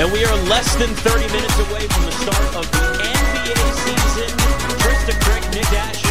[0.00, 4.32] And we are less than 30 minutes away from the start of the NBA season.
[4.80, 6.09] Trysta Krick, Nick Asher,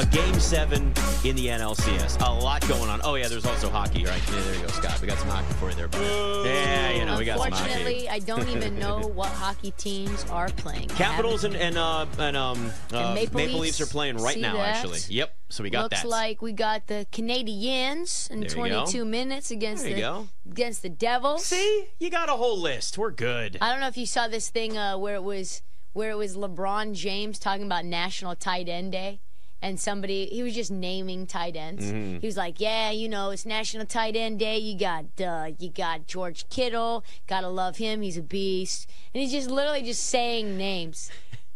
[0.00, 0.94] a game seven
[1.24, 2.26] in the NLCS.
[2.26, 3.02] A lot going on.
[3.04, 4.22] Oh, yeah, there's also hockey, right?
[4.32, 4.98] Yeah, there you go, Scott.
[5.02, 6.48] We got some hockey for you there, buddy.
[6.48, 7.64] Yeah, you know, we got some hockey.
[7.64, 10.88] Unfortunately, I don't even know what hockey teams are playing.
[10.88, 13.78] Capitals and and uh, and um uh, Maple Maple, Leafs.
[13.78, 14.54] Leafs are playing right See now.
[14.54, 14.76] that?
[14.76, 15.36] Actually, yep.
[15.50, 16.06] So we got looks that.
[16.06, 18.84] Looks like we got the Canadiens in There you go.
[18.86, 20.28] 22 minutes against the go.
[20.50, 21.44] against the Devils.
[21.44, 22.96] See, you got a whole list.
[22.96, 23.58] We're good.
[23.60, 25.60] I don't know if you saw this thing uh, where it was
[25.92, 29.20] where it was LeBron James talking about National Tight End Day,
[29.62, 31.84] and somebody he was just naming tight ends.
[31.84, 32.18] Mm-hmm.
[32.18, 34.58] He was like, "Yeah, you know, it's National Tight End Day.
[34.58, 37.04] You got uh, you got George Kittle.
[37.26, 38.02] Gotta love him.
[38.02, 41.10] He's a beast." And he's just literally just saying names.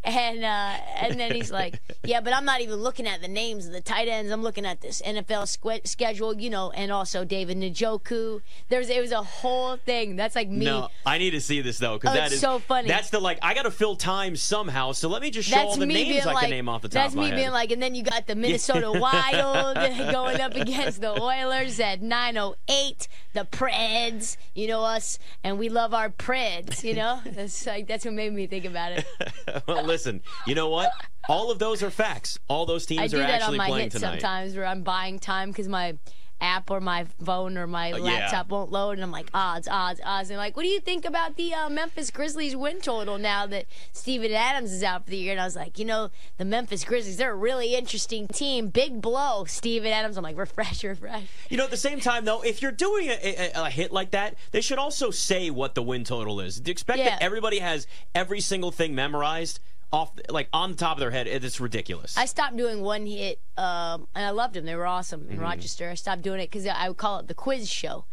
[0.04, 3.66] And uh, and then he's like, yeah, but I'm not even looking at the names
[3.66, 4.30] of the tight ends.
[4.30, 8.42] I'm looking at this NFL squ- schedule, you know, and also David Njoku.
[8.68, 10.16] There's it was a whole thing.
[10.16, 10.66] That's like me.
[10.66, 12.86] No, I need to see this though because Oh, that is so funny.
[12.88, 14.92] That's the like I got to fill time somehow.
[14.92, 16.82] So let me just show That's all the me names I like, can name off
[16.82, 19.76] the top that's of my me being like, and then you got the Minnesota Wild
[20.12, 23.08] going up against the Oilers at 9:08.
[23.32, 26.84] The Preds, you know us, and we love our Preds.
[26.84, 29.06] You know, that's like that's what made me think about it.
[29.66, 30.92] well, listen, you know what?
[31.28, 32.38] All of those are facts.
[32.48, 34.20] All those teams I do are that on my playing hit tonight.
[34.20, 35.98] sometimes, where I'm buying time because my
[36.44, 38.02] app or my phone or my Uh, yeah.
[38.02, 41.04] laptop won't load, and I'm like odds, odds, odds, and like, what do you think
[41.04, 45.16] about the uh, Memphis Grizzlies win total now that Steven Adams is out for the
[45.16, 45.32] year?
[45.32, 48.68] And I was like, you know, the Memphis Grizzlies, they're a really interesting team.
[48.68, 50.16] Big blow, Steven Adams.
[50.16, 51.24] I'm like, refresh, refresh.
[51.48, 54.10] You know, at the same time, though, if you're doing a, a, a hit like
[54.10, 56.60] that, they should also say what the win total is.
[56.60, 57.10] To expect Yeah.
[57.10, 59.60] that everybody has every single thing memorized
[59.94, 62.18] off, like on the top of their head, it's ridiculous.
[62.18, 64.64] I stopped doing one hit, um, and I loved them.
[64.64, 65.88] They were awesome in Rochester.
[65.88, 68.04] I stopped doing it because I would call it the quiz show.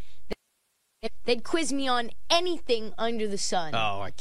[1.26, 3.74] They'd quiz me on anything under the sun.
[3.74, 4.12] oh, I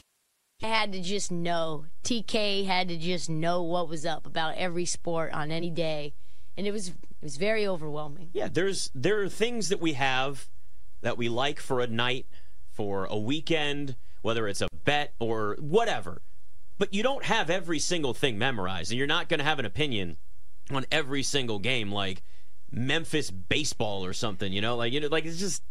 [0.62, 1.87] I had to just know.
[2.03, 6.15] TK had to just know what was up about every sport on any day,
[6.57, 8.31] and it was it was very overwhelming.
[8.33, 10.49] Yeah, there's there are things that we have
[11.03, 12.27] that we like for a night,
[12.71, 16.23] for a weekend, whether it's a bet or whatever.
[16.81, 19.67] But you don't have every single thing memorized, and you're not going to have an
[19.67, 20.17] opinion
[20.71, 22.23] on every single game like
[22.71, 24.51] Memphis baseball or something.
[24.51, 25.63] You know, like you know, like it's just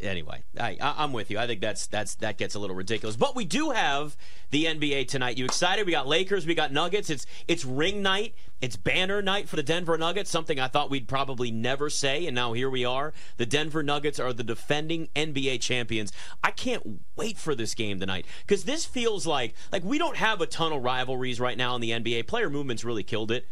[0.00, 1.38] anyway, I, I'm with you.
[1.38, 3.16] I think that's that's that gets a little ridiculous.
[3.16, 4.16] But we do have
[4.50, 5.38] the NBA tonight.
[5.38, 5.86] You excited?
[5.86, 6.46] We got Lakers.
[6.46, 7.10] We got Nuggets.
[7.10, 8.34] It's it's ring night.
[8.60, 10.30] It's banner night for the Denver Nuggets.
[10.30, 13.12] Something I thought we'd probably never say, and now here we are.
[13.38, 16.12] The Denver Nuggets are the defending NBA champions.
[16.42, 20.40] I can't wait for this game tonight because this feels like like we don't have
[20.40, 22.26] a ton of rivalries right now in the NBA.
[22.26, 23.46] Player movements really killed it.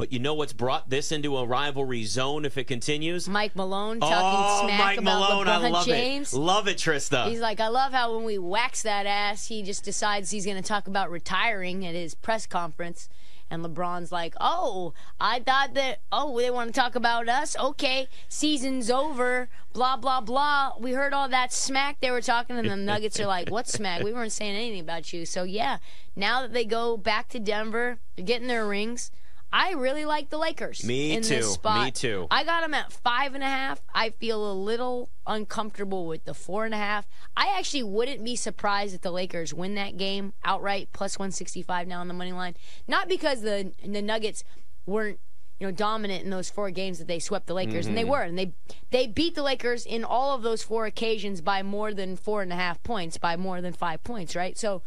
[0.00, 3.28] But you know what's brought this into a rivalry zone if it continues?
[3.28, 6.32] Mike Malone talking oh, smack Mike about Malone, LeBron I love James.
[6.32, 6.38] it.
[6.38, 7.28] Love it, Trysta.
[7.28, 10.56] He's like, I love how when we wax that ass, he just decides he's going
[10.56, 13.10] to talk about retiring at his press conference.
[13.50, 17.54] And LeBron's like, oh, I thought that, oh, they want to talk about us?
[17.58, 20.78] Okay, season's over, blah, blah, blah.
[20.80, 24.02] We heard all that smack they were talking, and the Nuggets are like, what smack?
[24.02, 25.26] We weren't saying anything about you.
[25.26, 25.76] So, yeah,
[26.16, 29.10] now that they go back to Denver, they're getting their rings.
[29.52, 30.84] I really like the Lakers.
[30.84, 31.36] Me in too.
[31.36, 31.84] This spot.
[31.84, 32.26] Me too.
[32.30, 33.80] I got them at five and a half.
[33.92, 37.06] I feel a little uncomfortable with the four and a half.
[37.36, 42.00] I actually wouldn't be surprised if the Lakers win that game outright, plus 165 now
[42.00, 42.54] on the money line.
[42.86, 44.44] Not because the the Nuggets
[44.86, 45.18] weren't
[45.58, 48.10] you know dominant in those four games that they swept the Lakers, and they Mm-hmm.
[48.10, 48.52] were, and they
[48.90, 52.52] they beat the Lakers in all of those four occasions by more than four and
[52.52, 54.56] a half points, by more than five points, right?
[54.56, 54.82] So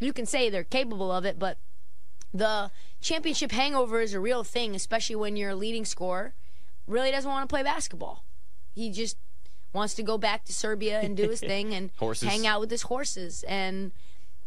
[0.00, 1.58] you can say they're capable of it, but
[2.34, 6.34] the championship hangover is a real thing, especially when you're a leading scorer.
[6.86, 8.24] Really doesn't want to play basketball.
[8.74, 9.16] He just
[9.72, 12.28] wants to go back to Serbia and do his thing and Horses.
[12.28, 13.44] hang out with his horses.
[13.46, 13.92] And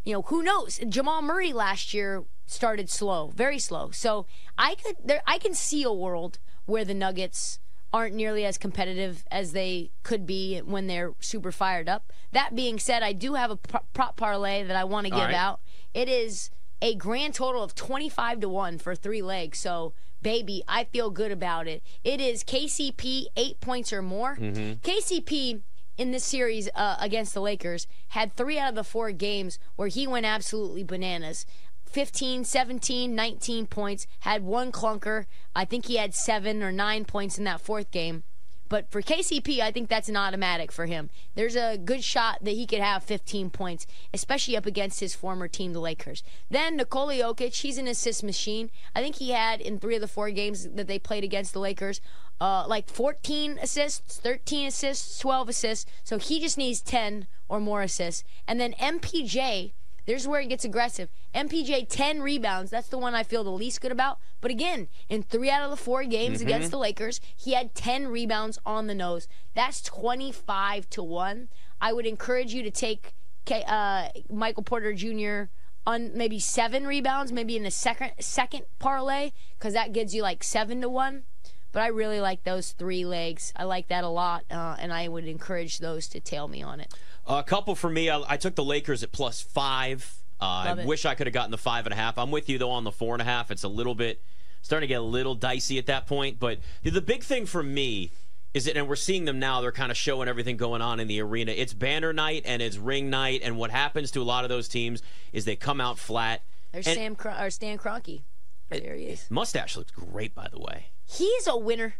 [0.03, 0.79] you know, who knows?
[0.87, 3.91] Jamal Murray last year started slow, very slow.
[3.91, 4.25] So
[4.57, 7.59] I could, there, I can see a world where the Nuggets
[7.93, 12.11] aren't nearly as competitive as they could be when they're super fired up.
[12.31, 15.33] That being said, I do have a prop parlay that I want to give right.
[15.33, 15.61] out.
[15.93, 16.51] It is
[16.81, 19.59] a grand total of 25 to 1 for three legs.
[19.59, 21.83] So, baby, I feel good about it.
[22.03, 24.35] It is KCP, eight points or more.
[24.83, 25.61] KCP
[25.97, 29.87] in this series uh, against the Lakers had three out of the four games where
[29.87, 31.45] he went absolutely bananas.
[31.85, 35.25] 15, 17, 19 points, had one clunker.
[35.55, 38.23] I think he had seven or nine points in that fourth game.
[38.69, 41.09] But for KCP, I think that's an automatic for him.
[41.35, 45.47] There's a good shot that he could have 15 points, especially up against his former
[45.47, 46.23] team, the Lakers.
[46.49, 48.69] Then Nikola Jokic, he's an assist machine.
[48.95, 51.59] I think he had in three of the four games that they played against the
[51.59, 52.01] Lakers,
[52.39, 55.91] uh, like 14 assists, 13 assists, 12 assists.
[56.03, 58.23] So he just needs 10 or more assists.
[58.47, 59.73] And then MPJ
[60.07, 61.09] there's where it gets aggressive.
[61.35, 62.71] MPJ 10 rebounds.
[62.71, 64.19] That's the one I feel the least good about.
[64.39, 66.47] But again, in three out of the four games mm-hmm.
[66.47, 69.27] against the Lakers, he had 10 rebounds on the nose.
[69.53, 71.49] That's 25 to one.
[71.81, 73.13] I would encourage you to take
[73.51, 75.51] uh, Michael Porter Jr.
[75.85, 80.43] on maybe seven rebounds, maybe in a second second parlay, because that gives you like
[80.43, 81.23] seven to one.
[81.71, 83.53] But I really like those three legs.
[83.55, 86.79] I like that a lot, uh, and I would encourage those to tail me on
[86.79, 86.93] it.
[87.27, 88.09] A couple for me.
[88.09, 90.15] I, I took the Lakers at plus five.
[90.39, 90.45] Uh,
[90.79, 92.17] I wish I could have gotten the five and a half.
[92.17, 93.51] I'm with you though on the four and a half.
[93.51, 94.21] It's a little bit
[94.61, 96.39] starting to get a little dicey at that point.
[96.39, 98.11] But the big thing for me
[98.53, 99.61] is that, and we're seeing them now.
[99.61, 101.51] They're kind of showing everything going on in the arena.
[101.51, 104.67] It's banner night and it's ring night, and what happens to a lot of those
[104.67, 105.01] teams
[105.33, 106.43] is they come out flat.
[106.71, 108.21] There's Sam Cron- or Stan Kroenke.
[108.69, 109.25] There he is.
[109.29, 110.87] Mustache looks great, by the way.
[111.07, 111.95] He's a winner.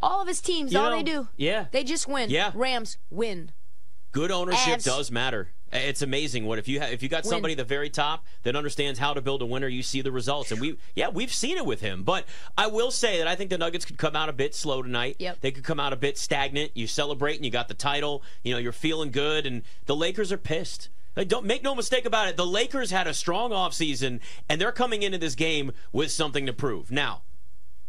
[0.00, 2.28] All of his teams, you all know, they do, yeah, they just win.
[2.28, 3.52] Yeah, Rams win.
[4.12, 5.48] Good ownership does matter.
[5.72, 7.60] It's amazing what if you have, if you got somebody Win.
[7.60, 10.52] at the very top that understands how to build a winner, you see the results.
[10.52, 12.02] And we yeah we've seen it with him.
[12.02, 12.26] But
[12.58, 15.16] I will say that I think the Nuggets could come out a bit slow tonight.
[15.18, 15.40] Yep.
[15.40, 16.72] They could come out a bit stagnant.
[16.74, 18.22] You celebrate and you got the title.
[18.42, 20.90] You know you're feeling good, and the Lakers are pissed.
[21.16, 22.36] Like, don't make no mistake about it.
[22.36, 26.52] The Lakers had a strong offseason, and they're coming into this game with something to
[26.54, 26.90] prove.
[26.90, 27.22] Now,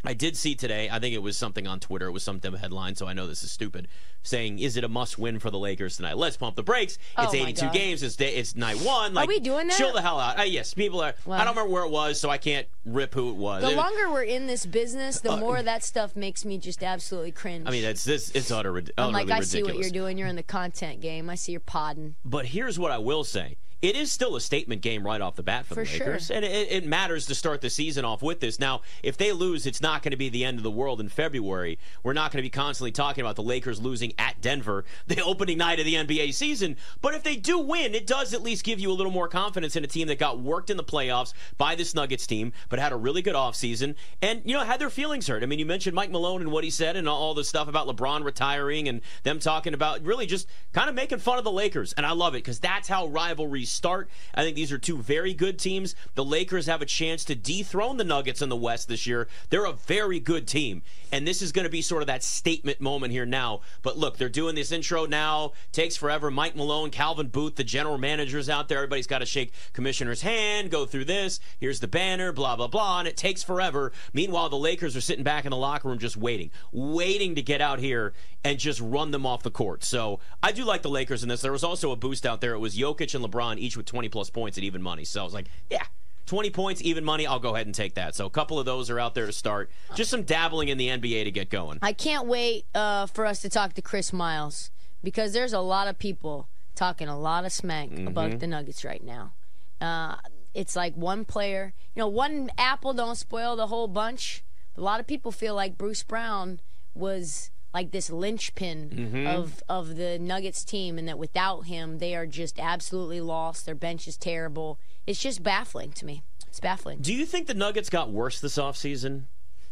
[0.06, 2.96] I did see today, I think it was something on Twitter, it was some headline,
[2.96, 3.88] so I know this is stupid,
[4.22, 6.18] saying, is it a must win for the Lakers tonight?
[6.18, 6.98] Let's pump the brakes.
[7.18, 9.14] It's oh 82 games, it's, day, it's night one.
[9.14, 9.78] Like, are we doing that?
[9.78, 10.40] Chill the hell out.
[10.40, 11.14] Uh, yes, people are.
[11.30, 13.64] I don't remember where it was, so I can't rip who it was.
[13.64, 16.84] The it, longer we're in this business, the uh, more that stuff makes me just
[16.84, 17.68] absolutely cringe.
[17.68, 19.50] I mean, it's this it's utter, utterly I'm like, I ridiculous.
[19.50, 20.18] see what you're doing.
[20.18, 21.30] You're in the content game.
[21.30, 22.16] I see you're podding.
[22.26, 25.44] But here's what I will say it is still a statement game right off the
[25.44, 26.38] bat for, for the Lakers, sure.
[26.38, 28.58] and it, it, matters to start the season off with this.
[28.58, 31.10] Now, if they lose, it's not going to be the end of the world in
[31.10, 31.78] February.
[32.02, 35.58] We're not going to be constantly talking about the Lakers losing at Denver the opening
[35.58, 36.78] night of the NBA season.
[37.02, 39.76] But if they do win, it does at least give you a little more confidence
[39.76, 42.94] in a team that got worked in the playoffs by this Nuggets team, but had
[42.94, 45.44] a really good offseason and you know had their feelings hurt.
[45.44, 47.88] I mean, you mentioned Mike Malone and what he said, and all the stuff about
[47.88, 51.92] LeBron retiring, and them talking about really just kind of making fun of the Lakers,
[51.94, 54.10] and I love it because that's how rivalries start.
[54.34, 55.96] I think these are two very good teams.
[56.16, 59.28] The Lakers have a chance to dethrone the Nuggets in the West this year.
[59.50, 60.84] They're a very good team.
[61.12, 63.62] And this is going to be sort of that statement moment here now.
[63.84, 65.52] But look, they're doing this intro now.
[65.72, 66.32] Takes forever.
[66.32, 68.80] Mike Malone, Calvin Booth, the general managers out there.
[68.80, 71.40] Everybody's got to shake commissioner's hand, go through this.
[71.60, 73.00] Here's the banner, blah, blah, blah.
[73.00, 73.92] And it takes forever.
[74.12, 77.62] Meanwhile, the Lakers are sitting back in the locker room just waiting, waiting to get
[77.62, 79.84] out here and just run them off the court.
[79.84, 81.42] So I do like the Lakers in this.
[81.42, 82.54] There was also a boost out there.
[82.54, 85.06] It was Jokic and LeBron, each with 20 plus points at even money.
[85.06, 85.86] So I was like, yeah,
[86.26, 88.16] 20 points, even money, I'll go ahead and take that.
[88.16, 89.72] So a couple of those are out there to start.
[89.96, 91.80] Just some dabbling in the NBA to get going.
[91.82, 94.72] I can't wait uh, for us to talk to Chris Miles
[95.04, 98.08] because there's a lot of people talking a lot of smack mm-hmm.
[98.08, 99.34] about the Nuggets right now.
[99.82, 100.16] Uh,
[100.54, 104.44] it's like one player, you know, one apple don't spoil the whole bunch.
[104.78, 106.60] A lot of people feel like Bruce Brown
[106.96, 109.28] was like this linchpin mm-hmm.
[109.28, 113.66] of of the Nuggets team, and that without him, they are just absolutely lost.
[113.66, 116.24] Their bench is terrible it's just baffling to me.
[116.48, 117.00] It's baffling.
[117.00, 119.24] Do you think the Nuggets got worse this offseason?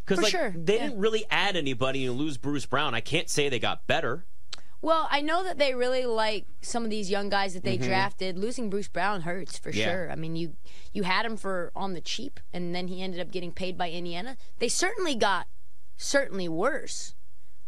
[0.04, 0.52] Because like sure.
[0.56, 0.88] they yeah.
[0.88, 2.94] didn't really add anybody and lose Bruce Brown.
[2.94, 4.24] I can't say they got better.
[4.80, 7.86] Well, I know that they really like some of these young guys that they mm-hmm.
[7.86, 8.36] drafted.
[8.36, 9.84] Losing Bruce Brown hurts for yeah.
[9.84, 10.10] sure.
[10.10, 10.54] I mean, you
[10.92, 13.90] you had him for on the cheap, and then he ended up getting paid by
[13.90, 14.36] Indiana.
[14.58, 15.46] They certainly got
[15.96, 17.14] certainly worse,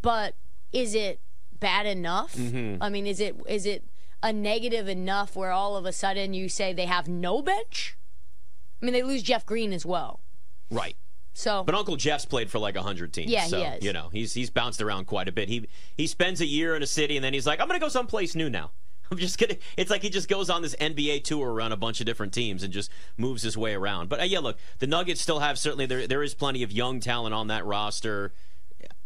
[0.05, 0.35] but
[0.71, 1.19] is it
[1.59, 2.35] bad enough?
[2.35, 2.83] Mm-hmm.
[2.83, 3.85] I mean, is it is it
[4.23, 7.97] a negative enough where all of a sudden you say they have no bench?
[8.81, 10.21] I mean, they lose Jeff Green as well.
[10.71, 10.97] Right.
[11.33, 13.31] So, but Uncle Jeff's played for like hundred teams.
[13.31, 13.83] Yeah, so, he has.
[13.83, 15.49] You know, he's he's bounced around quite a bit.
[15.49, 17.89] He he spends a year in a city and then he's like, I'm gonna go
[17.89, 18.71] someplace new now.
[19.11, 19.59] I'm just kidding.
[19.77, 22.63] It's like he just goes on this NBA tour around a bunch of different teams
[22.63, 24.09] and just moves his way around.
[24.09, 27.01] But uh, yeah, look, the Nuggets still have certainly there there is plenty of young
[27.01, 28.33] talent on that roster.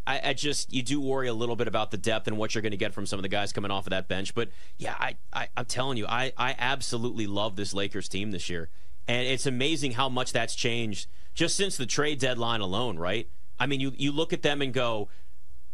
[0.09, 2.63] I, I, just you do worry a little bit about the depth and what you're
[2.63, 4.33] going to get from some of the guys coming off of that bench.
[4.33, 4.49] But
[4.79, 8.69] yeah, I, I am telling you, I I absolutely love this Lakers team this year,
[9.07, 12.97] and it's amazing how much that's changed just since the trade deadline alone.
[12.97, 13.29] Right?
[13.59, 15.09] I mean, you you look at them and go,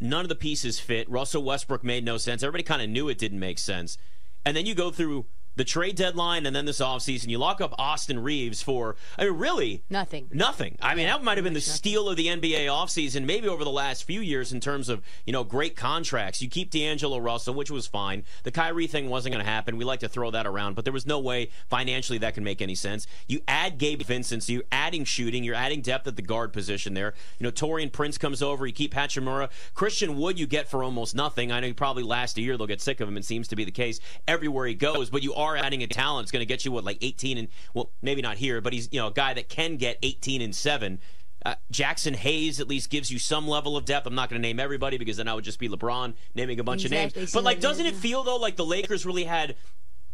[0.01, 1.09] none of the pieces fit.
[1.09, 2.43] Russell Westbrook made no sense.
[2.43, 3.97] Everybody kind of knew it didn't make sense,
[4.43, 7.73] and then you go through the trade deadline and then this offseason, you lock up
[7.77, 10.27] Austin Reaves for, I mean, really Nothing.
[10.31, 10.77] Nothing.
[10.81, 13.71] I mean, that might have been the steal of the NBA offseason, maybe over the
[13.71, 16.41] last few years in terms of, you know, great contracts.
[16.41, 18.23] You keep D'Angelo Russell, which was fine.
[18.43, 19.77] The Kyrie thing wasn't going to happen.
[19.77, 22.61] We like to throw that around, but there was no way financially that can make
[22.61, 23.07] any sense.
[23.27, 26.93] You add Gabe Vincent, so you're adding shooting, you're adding depth at the guard position
[26.93, 27.13] there.
[27.39, 29.49] You know, Taurean Prince comes over, you keep Hachimura.
[29.73, 31.51] Christian Wood you get for almost nothing.
[31.51, 33.17] I know you probably last a year they'll get sick of him.
[33.17, 35.87] It seems to be the case everywhere he goes, but you are are adding a
[35.87, 36.25] talent.
[36.25, 38.89] It's going to get you what like 18 and well, maybe not here, but he's
[38.91, 40.99] you know a guy that can get 18 and seven.
[41.45, 44.07] Uh, Jaxson Hayes at least gives you some level of depth.
[44.07, 46.63] I'm not going to name everybody because then I would just be LeBron naming a
[46.63, 47.05] bunch Exactly.
[47.07, 47.33] of names.
[47.33, 49.55] But like, doesn't it feel though like the Lakers really had?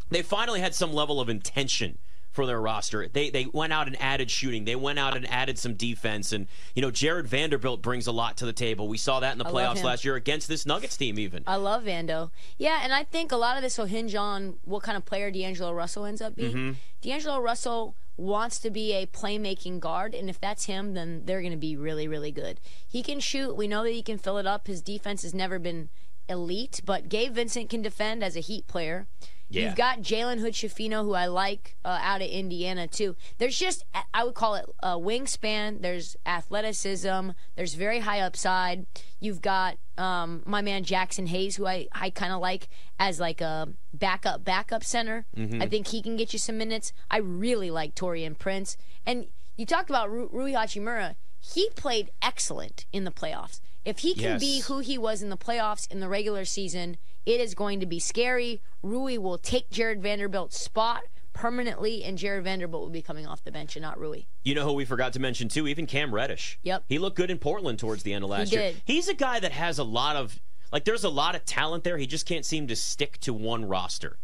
[0.10, 1.98] They finally had some level of intention
[2.32, 3.08] for their roster.
[3.08, 4.66] They they went out and added shooting.
[4.66, 6.32] They went out and added some defense.
[6.32, 8.88] And you know, Jared Vanderbilt brings a lot to the table.
[8.88, 11.20] We saw that in the playoffs last year against this Nuggets team.
[11.20, 12.32] Even I love Vando.
[12.58, 15.30] Yeah, and I think a lot of this will hinge on what kind of player
[15.32, 16.52] D'Angelo Russell ends up being.
[16.52, 16.72] Mm-hmm.
[17.02, 21.52] D'Angelo Russell wants to be a playmaking guard, and if that's him, then they're going
[21.52, 22.60] to be really, really good.
[22.88, 23.56] He can shoot.
[23.56, 24.68] We know that he can fill it up.
[24.68, 25.90] His defense has never been
[26.30, 29.08] elite, but Gabe Vincent can defend as a Heat player.
[29.52, 29.66] Yeah.
[29.66, 33.16] You've got Jalen Hood-Schifino, who I like uh, out of Indiana too.
[33.38, 35.82] There's just I would call it a wingspan.
[35.82, 37.32] There's athleticism.
[37.56, 38.86] There's very high upside.
[39.20, 43.42] You've got um, my man Jaxson Hayes, who I, I kind of like as like
[43.42, 45.26] a backup backup center.
[45.62, 46.94] I think he can get you some minutes.
[47.10, 48.78] I really like Taurean Prince.
[49.06, 49.28] And
[49.58, 51.16] you talked about Ru- Rui Hachimura.
[51.40, 53.60] He played excellent in the playoffs.
[53.84, 57.40] If he can be who he was in the playoffs in the regular season, it
[57.42, 58.62] is going to be scary.
[58.82, 63.52] Rui will take Jared Vanderbilt's spot permanently, and Jared Vanderbilt will be coming off the
[63.52, 64.24] bench and not Rui.
[64.44, 65.68] You know who we forgot to mention too?
[65.68, 66.60] Even Cam Reddish.
[66.64, 66.84] Yep.
[66.88, 68.62] He looked good in Portland towards the end of last year.
[68.74, 68.82] did.
[68.86, 70.40] He's a guy that has a lot of
[70.72, 71.98] like there's a lot of talent there.
[71.98, 74.18] He just can't seem to stick to one roster.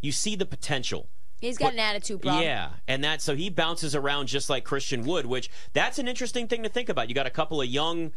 [0.00, 1.08] You see the potential.
[1.40, 2.42] He's got But- an attitude problem.
[2.44, 6.48] Yeah, and that so he bounces around just like Christian Wood, which that's an interesting
[6.48, 7.08] thing to think about.
[7.10, 8.12] You got a couple of young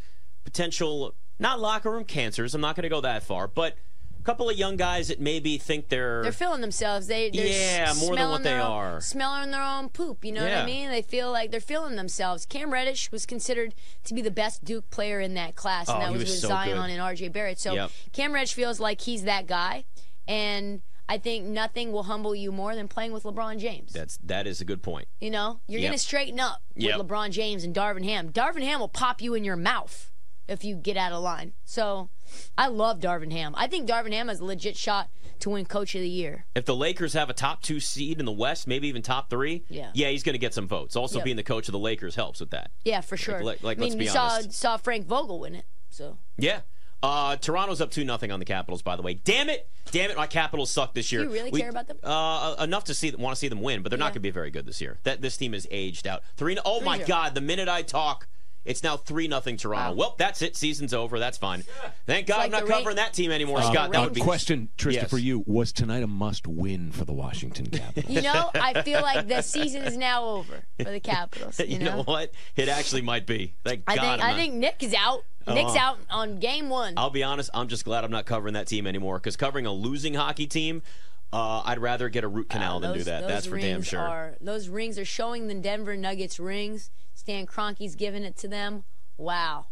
[0.46, 2.56] potential not locker room cancers.
[2.56, 3.76] I'm not going to go that far, but
[4.24, 7.08] couple of young guys that maybe think they're, They're feeling themselves.
[7.08, 9.02] They, they're Yeah, more than smelling what they their own- are.
[9.02, 10.24] Smelling their own poop.
[10.26, 10.90] You know what I mean?
[10.90, 12.46] They feel like they're feeling themselves.
[12.46, 13.74] Cam Reddish was considered
[14.04, 16.40] to be the best Duke player in that class, and Oh, that was, was with
[16.40, 16.90] so Zion good.
[16.92, 17.30] and R.J.
[17.30, 17.60] Barrett.
[17.60, 17.92] So Yep.
[18.14, 19.86] Cam Reddish feels like he's that guy,
[20.28, 23.94] and I think nothing will humble you more than playing with LeBron James.
[23.94, 25.08] that's that is a good point.
[25.20, 25.90] You know, you're Yep.
[25.90, 26.98] going to straighten up Yep.
[27.00, 28.32] with LeBron James and Darvin Ham.
[28.32, 30.12] Darvin Ham will pop you in your mouth
[30.48, 31.54] if you get out of line.
[31.66, 32.10] So
[32.58, 33.54] I love Darvin Ham.
[33.58, 35.10] I think Darvin Ham has a legit shot
[35.40, 36.46] to win Coach of the Year.
[36.56, 39.64] If the Lakers have a top two seed in the West, maybe even top three,
[39.70, 39.92] Yeah.
[39.94, 40.96] yeah, he's going to get some votes.
[40.96, 41.24] Also, Yep.
[41.26, 42.72] being the coach of the Lakers helps with that.
[42.84, 43.42] Yeah, for sure.
[43.44, 44.52] like- like, I mean, let's be you saw honest.
[44.54, 45.66] saw Frank Vogel win it.
[45.90, 46.62] So Yeah.
[47.02, 48.82] Uh, Toronto's up two nothing on the Capitals.
[48.82, 51.22] By the way, damn it, damn it, my Capitals suck this year.
[51.22, 51.98] Do you really We- care about them?
[52.04, 54.32] Uh, enough to see want to see them win, but they're not going to be
[54.32, 55.00] very good this year.
[55.04, 56.24] That this team is aged out.
[56.36, 56.58] Three.
[56.66, 57.08] Oh my 3-0.
[57.08, 57.36] God!
[57.36, 58.28] The minute I talk.
[58.66, 59.92] It's now three nothing Toronto.
[59.92, 59.96] Wow.
[59.98, 60.56] Well, that's it.
[60.56, 61.18] Season's over.
[61.18, 61.64] That's fine.
[62.06, 63.92] Thank God like I'm not the Ra- covering that team anymore, like the Scott.
[63.94, 65.10] That would be question, Trysta, Yes.
[65.10, 68.14] for you: Was tonight a must-win for the Washington Capitals?
[68.14, 71.60] you know, I feel like the season is now over for the Capitals.
[71.66, 72.32] You, You know what?
[72.56, 73.56] It actually might be.
[73.64, 74.02] Thank I God.
[74.02, 75.24] think I'm I think Nick is out.
[75.48, 76.94] Nick's Uh, out on game one.
[76.98, 77.50] I'll be honest.
[77.54, 80.84] I'm just glad I'm not covering that team anymore because covering a losing hockey team,
[81.32, 83.28] uh, I'd rather get a root canal Uh, than do that.
[83.28, 84.00] That's for damn sure.
[84.00, 86.90] Are, those rings are showing the Denver Nuggets rings.
[87.14, 88.84] Stan Kroenke's giving it to them.
[89.18, 89.68] Wow,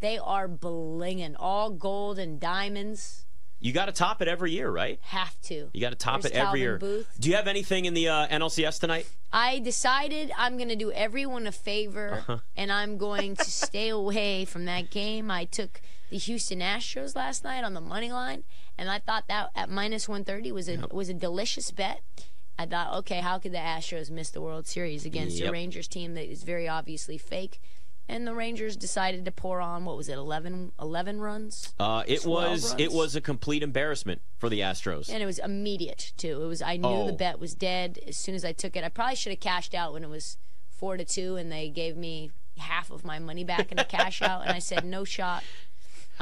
[0.00, 3.26] they are blinging, all gold and diamonds.
[3.60, 4.98] You got to top it every year, right?
[5.02, 5.70] Have to.
[5.72, 6.78] You got to top Where's it every Calvin year.
[6.78, 7.16] Booth?
[7.20, 9.06] Do you have anything in the uh, NLCS tonight?
[9.32, 12.38] I decided I'm going to do everyone a favor Uh-huh.
[12.56, 15.30] and I'm going to stay away from that game.
[15.30, 15.80] I took
[16.12, 18.44] the Houston Astros last night on the money line
[18.78, 22.02] and I thought that at minus 130 was a was a delicious bet.
[22.58, 25.48] I thought, okay, how could the Astros miss the World Series against Yep.
[25.48, 27.60] a Rangers team that is very obviously fake?
[28.08, 31.72] And the Rangers decided to pour on what was it, 11, 11 runs?
[31.80, 35.08] Uh, it 12 was it was a complete embarrassment for the Astros.
[35.08, 36.42] And it was immediate too.
[36.42, 37.06] It was I knew Oh.
[37.06, 38.84] the bet was dead as soon as I took it.
[38.84, 40.36] I probably should have cashed out when it was
[40.68, 44.20] four to two, and they gave me half of my money back in a cash
[44.20, 45.42] out, and I said no shot.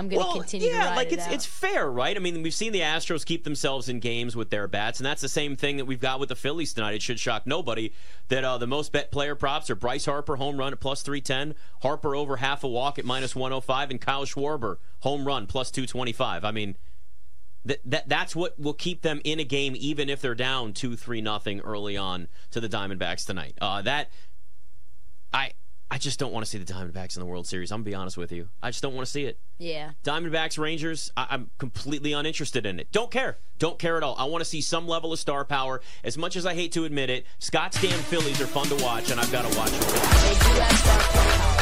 [0.00, 1.32] I'm going to well, continue yeah, to like it it's out.
[1.34, 2.16] it's fair, right?
[2.16, 5.20] I mean, we've seen the Astros keep themselves in games with their bats, and that's
[5.20, 6.94] the same thing that we've got with the Phillies tonight.
[6.94, 7.92] It should shock nobody
[8.28, 11.20] that uh, the most bet player props are Bryce Harper home run at plus three
[11.20, 15.26] ten, Harper over half a walk at minus one hundred five, and Kyle Schwarber home
[15.26, 16.44] run plus two twenty five.
[16.44, 16.76] I mean.
[17.66, 20.96] That, that that's what will keep them in a game even if they're down two
[20.96, 23.54] three nothing early on to the Diamondbacks tonight.
[23.60, 24.08] Uh, that
[25.30, 25.52] I
[25.92, 27.72] I just don't want to see the Diamondbacks in the World Series.
[27.72, 28.48] I'm gonna be honest with you.
[28.62, 29.38] I just don't want to see it.
[29.58, 29.90] Yeah.
[30.04, 32.92] Diamondbacks, Rangers, I- am completely uninterested in it.
[32.92, 33.38] Don't care.
[33.58, 34.14] Don't care at all.
[34.16, 35.80] I want to see some level of star power.
[36.04, 39.10] As much as I hate to admit it, Scott's damn Phillies are fun to watch,
[39.10, 41.59] and I've got to watch them.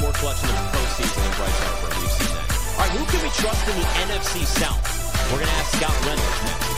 [0.00, 1.90] More clutch in the postseason than Bryce Harper.
[2.00, 2.48] We've seen that.
[2.74, 4.82] All right, who can we trust in the NFC South?
[5.30, 6.74] We're going to ask Scott Reynolds next.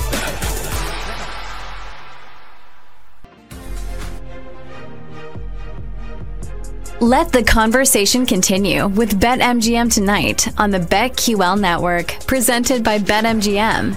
[7.00, 13.94] Let the conversation continue with BetMGM tonight on the BetQL network, presented by BetMGM.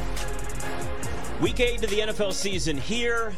[1.40, 3.34] Week eight of the NFL season here.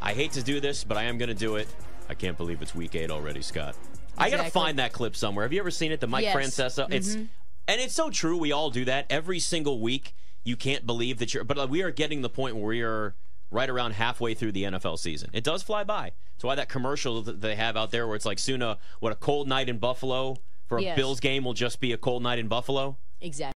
[0.00, 1.66] I hate to do this, but I am going to do it.
[2.08, 3.74] I can't believe it's week eight already, Scott.
[4.18, 5.44] I got to find that clip somewhere.
[5.44, 6.00] Have you ever seen it?
[6.00, 6.36] The Mike Yes.
[6.36, 6.86] Francesa.
[6.92, 8.36] It's and it's so true.
[8.36, 10.14] We all do that every single week.
[10.44, 13.14] You can't believe that you're, but uh, we are getting the point where we are
[13.50, 15.30] right around halfway through the NFL season.
[15.32, 16.12] It does fly by.
[16.34, 19.12] That's why that commercial that they have out there, where it's like soon a what
[19.12, 20.96] a cold night in Buffalo for a Yes.
[20.96, 22.96] Bills game will just be a cold night in Buffalo.
[23.20, 23.52] Exactly.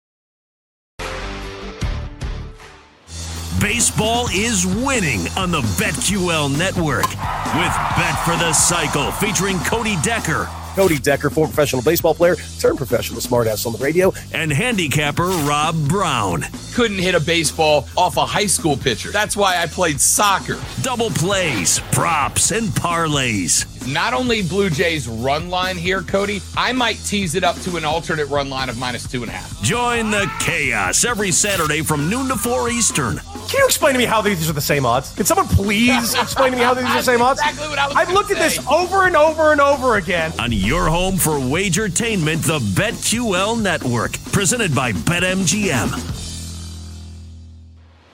[3.63, 10.49] Baseball is winning on the BetQL network with Bet for the Cycle featuring Cody Decker
[10.75, 14.13] Cody Decker, former professional baseball player, turned professional smartass on the radio.
[14.33, 16.43] and handicapper Rob Brown.
[16.75, 19.11] couldn't hit a baseball off a high school pitcher.
[19.11, 20.59] That's why I played soccer.
[20.83, 23.67] Double plays, props, and parlays.
[23.93, 27.85] Not only Blue Jays run line here, Cody, I might tease it up to an
[27.85, 29.61] alternate run line of minus two and a half.
[29.63, 33.17] Join the chaos every Saturday from noon to 4 Eastern.
[33.49, 35.13] Can you explain to me how these are the same odds?
[35.15, 37.41] Can someone please explain to me how these are the same odds?
[37.41, 40.33] Exactly what I was I've gonna looked at this over and over and over again.
[40.39, 44.13] On your home for Wagertainment, the BetQL network.
[44.33, 46.21] Presented by BetMGM.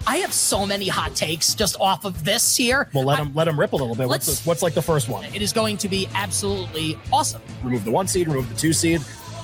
[0.06, 2.88] I have so many hot takes just off of this here.
[2.94, 4.08] Well, let them let them rip a little bit.
[4.08, 5.26] What's, the, what's like the first one?
[5.34, 7.42] It is going to be absolutely awesome.
[7.62, 9.02] Remove the one seed, remove the two seed.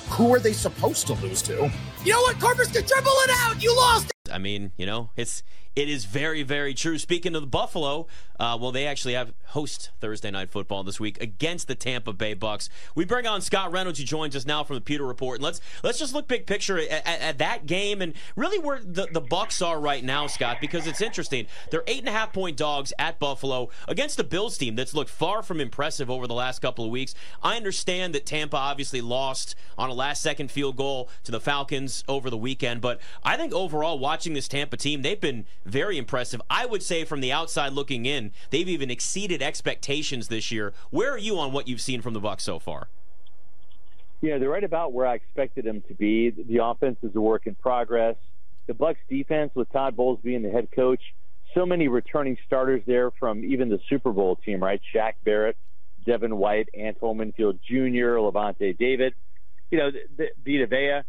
[0.09, 1.71] Who are they supposed to lose to?
[2.03, 3.61] You know what, Corpus can dribble it out.
[3.61, 4.11] You lost.
[4.31, 5.43] I mean, you know, it's
[5.75, 6.97] it is very very true.
[6.97, 8.07] Speaking of the Buffalo,
[8.39, 12.33] uh, well, they actually have host Thursday night football this week against the Tampa Bay
[12.33, 12.69] Bucks.
[12.93, 15.61] We bring on Scott Reynolds, who joins us now from the Pewter Report, and let's
[15.83, 19.21] let's just look big picture at, at, at that game and really where the the
[19.21, 21.47] Bucks are right now, Scott, because it's interesting.
[21.71, 25.09] They're eight and a half point dogs at Buffalo against the Bills team that's looked
[25.09, 27.15] far from impressive over the last couple of weeks.
[27.41, 32.03] I understand that Tampa obviously lost on a last second field goal to the Falcons
[32.07, 36.41] over the weekend, but I think overall watching this Tampa team, they've been very impressive.
[36.49, 40.73] I would say from the outside looking in, they've even exceeded expectations this year.
[40.91, 42.87] Where are you on what you've seen from the Bucks so far?
[44.21, 46.29] Yeah, they're right about where I expected them to be.
[46.29, 48.15] The offense is a work in progress.
[48.67, 51.01] The Bucks defense with Todd Bowles being the head coach,
[51.53, 54.81] so many returning starters there from even the Super Bowl team, right?
[54.93, 55.57] Shaq Barrett,
[56.05, 59.13] Devin White, Antoine Winfield Jr., Lavonte David,
[59.69, 59.91] you know,
[60.43, 61.01] Vita Vea.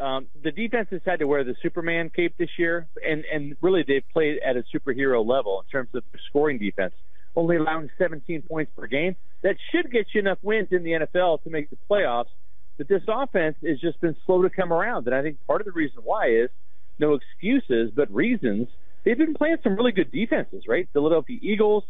[0.00, 3.84] Um, the defense has had to wear the Superman cape this year, and, and really
[3.86, 6.94] they've played at a superhero level in terms of scoring defense,
[7.36, 9.14] only allowing 17 points per game.
[9.42, 12.26] That should get you enough wins in the NFL to make the playoffs.
[12.76, 15.66] But this offense has just been slow to come around, and I think part of
[15.66, 16.50] the reason why is
[16.98, 18.68] no excuses, but reasons.
[19.04, 20.88] They've been playing some really good defenses, right?
[20.92, 21.84] Philadelphia Eagles,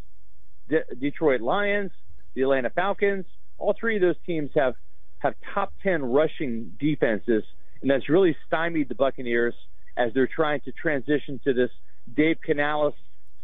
[0.68, 1.92] De- Detroit Lions,
[2.34, 3.24] the Atlanta Falcons.
[3.58, 4.74] All three of those teams have
[5.18, 7.44] have top 10 rushing defenses,
[7.84, 9.52] and that's really stymied the Buccaneers
[9.98, 11.68] as they're trying to transition to this
[12.16, 12.94] Dave Canales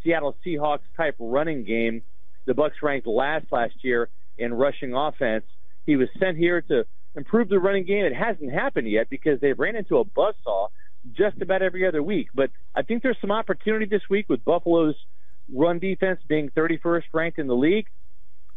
[0.03, 2.01] Seattle Seahawks type running game.
[2.47, 5.45] The Bucks ranked last last year in rushing offense.
[5.85, 8.07] He was sent here to improve the running game.
[8.07, 10.69] It hasn't happened yet because they ran into a buzzsaw
[11.15, 12.29] just about every other week.
[12.35, 14.97] But I think there's some opportunity this week with Buffalo's
[15.55, 17.89] run defense being 31st ranked in the league.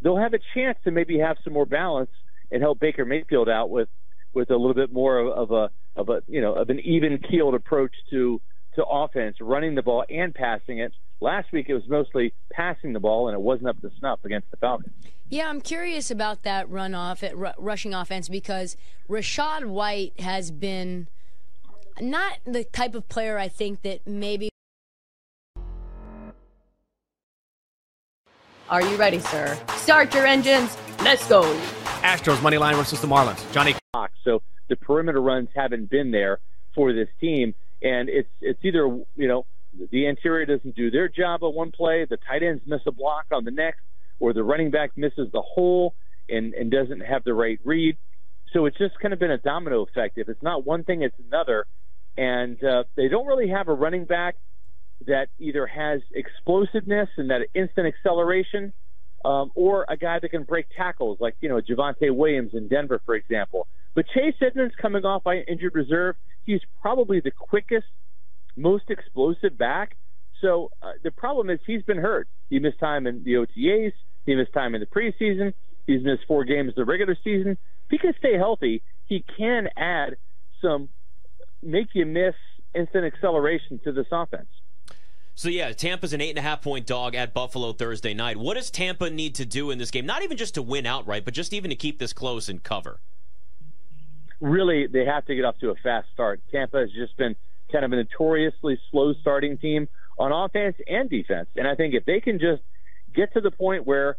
[0.02, 2.12] They'll have a chance to maybe have some more balance
[2.54, 3.90] and help Baker Mayfield out with
[4.34, 7.20] with a little bit more of, of a of a you know of an even
[7.20, 8.42] keeled approach to
[8.76, 10.94] to offense, running the ball and passing it.
[11.22, 14.50] Last week it was mostly passing the ball, and it wasn't up to snuff against
[14.52, 14.94] the Falcons.
[15.30, 18.76] Yeah, I'm curious about that run off at ru- rushing offense because
[19.10, 21.08] Rachaad White has been
[22.02, 24.50] not the type of player I think that maybe
[28.70, 29.60] Are you ready, sir?
[29.76, 30.76] Start your engines.
[31.04, 31.44] Let's go.
[32.02, 33.52] Astros money line versus the Marlins.
[33.52, 33.76] Johnny.
[34.74, 36.40] The perimeter runs haven't been there
[36.76, 39.46] for this team, and it's it's either you know
[39.92, 43.26] the interior doesn't do their job on one play, the tight ends miss a block
[43.32, 43.82] on the next,
[44.20, 45.94] or the running back misses the hole.
[46.30, 47.98] and, and doesn't have the right read.
[48.54, 50.18] So it's just kind of been a domino effect.
[50.18, 51.66] If it's not one thing, it's another.
[52.18, 54.36] And uh, they don't really have a running back
[55.08, 58.72] that either has explosiveness and that instant acceleration,
[59.26, 63.02] um, or a guy that can break tackles, like you know Javonte Williams in Denver,
[63.06, 63.68] for example.
[63.96, 67.88] But Chase Edmonds coming off injured reserve, he's probably the quickest,
[68.56, 69.98] most explosive back.
[70.42, 72.28] So uh, the problem is he's been hurt.
[72.50, 73.94] He missed time in the OTAs.
[74.26, 75.54] He missed time in the preseason.
[75.86, 77.52] He's missed four games the regular season.
[77.86, 80.18] If he can stay healthy, he can add
[80.62, 80.90] some
[81.62, 82.36] make you miss
[82.76, 84.48] instant acceleration to this offense.
[85.36, 88.38] So yeah, Tampa's an eight and a half point dog at Buffalo Thursday night.
[88.38, 90.06] What does Tampa need to do in this game?
[90.06, 93.00] Not even just to win outright, but just even to keep this close and cover.
[94.40, 96.42] Really, they have to get off to a fast start.
[96.52, 97.36] Tampa has just been
[97.72, 102.06] kind of a notoriously slow starting team on offense and defense, and I think if
[102.06, 102.62] they can just
[103.16, 104.18] get to the point where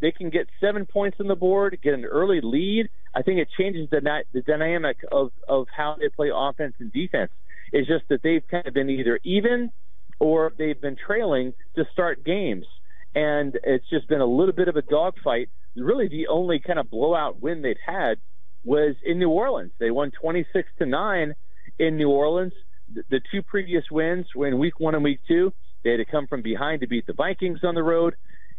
[0.00, 3.48] they can get seven points on the board, get an early lead, I think it
[3.58, 4.00] changes the
[4.32, 7.30] the dynamic of of how they play offense and defense.
[7.72, 9.70] It's just that they've kind of been either even
[10.18, 12.66] or they've been trailing to start games.
[13.14, 15.48] And it's just been a little bit of a dogfight.
[15.74, 18.18] Really, the only kind of blowout win they've had
[18.64, 19.72] was in New Orleans.
[19.78, 21.34] They won 26 to 9
[21.78, 22.52] in New Orleans.
[22.92, 25.52] The, the two previous wins were in week one and week two.
[25.82, 28.14] They had to come from behind to beat the Vikings on the road.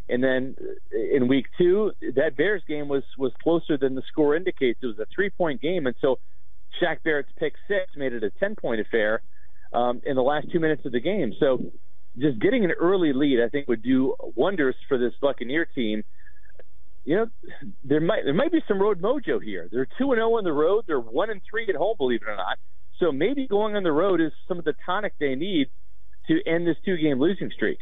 [0.10, 0.56] And then
[0.92, 4.80] in week two, that Bears game was, was closer than the score indicates.
[4.82, 6.20] It was a three point game And so
[6.82, 9.22] Shaq Barrett's pick six made it a 10 point affair
[9.74, 11.34] um, in the last two minutes of the game.
[11.40, 11.72] So
[12.18, 16.04] just getting an early lead, I think, would do wonders for this Buccaneer team.
[17.04, 17.26] You know,
[17.84, 19.68] there might there might be some road mojo here.
[19.72, 20.86] They're two and zero oh on the road.
[20.88, 22.58] They're one and three at home, believe it or not.
[23.00, 25.70] So maybe going on the road is some of the tonic they need
[26.28, 27.80] to end this two game losing streak.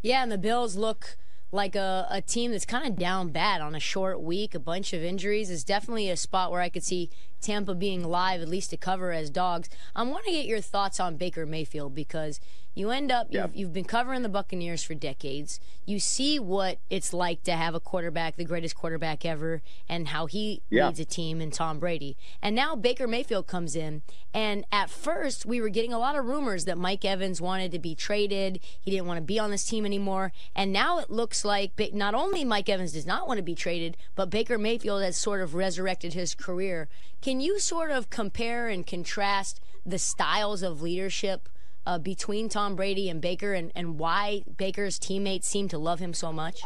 [0.00, 1.16] Yeah, and the Bills look
[1.54, 4.94] like a, a team that's kind of down bad on a short week, a bunch
[4.94, 7.10] of injuries, is definitely a spot where I could see
[7.42, 9.68] Tampa being live, at least to cover as dogs.
[9.94, 12.40] I want to get your thoughts on Baker Mayfield because
[12.74, 15.60] you end up, you've, you've, been covering the Buccaneers for decades.
[15.84, 20.26] You see what it's like to have a quarterback, the greatest quarterback ever, and how
[20.26, 20.86] he yeah.
[20.86, 22.16] leads a team in Tom Brady.
[22.40, 24.02] And now Baker Mayfield comes in.
[24.32, 27.78] And at first, we were getting a lot of rumors that Mike Evans wanted to
[27.78, 28.60] be traded.
[28.80, 30.32] He didn't want to be on this team anymore.
[30.56, 33.98] And now it looks like not only Mike Evans does not want to be traded,
[34.14, 36.88] but Baker Mayfield has sort of resurrected his career.
[37.20, 41.50] Can you sort of compare and contrast the styles of leadership?
[41.86, 46.14] Uh, between Tom Brady and Baker and, and why Baker's teammates seem to love him
[46.14, 46.62] so much?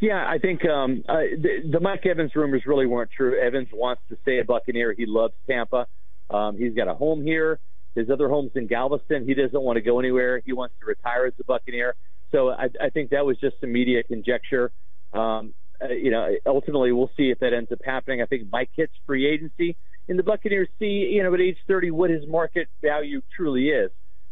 [0.00, 3.38] Yeah, I think um, uh, the, the Mike Evans rumors really weren't true.
[3.40, 4.92] Evans wants to stay a Buccaneer.
[4.92, 5.86] He loves Tampa.
[6.30, 7.58] Um, he's got a home here.
[7.94, 9.24] His other home's in Galveston.
[9.26, 10.42] He doesn't want to go anywhere.
[10.44, 11.94] He wants to retire as a Buccaneer.
[12.32, 14.72] So I, I think that was just some media conjecture.
[15.12, 18.20] Um, uh, you know, ultimately we'll see if that ends up happening.
[18.20, 19.76] I think Mike hits free agency
[20.08, 23.90] and the Buccaneers see, you know, at age 30, what his market value truly is.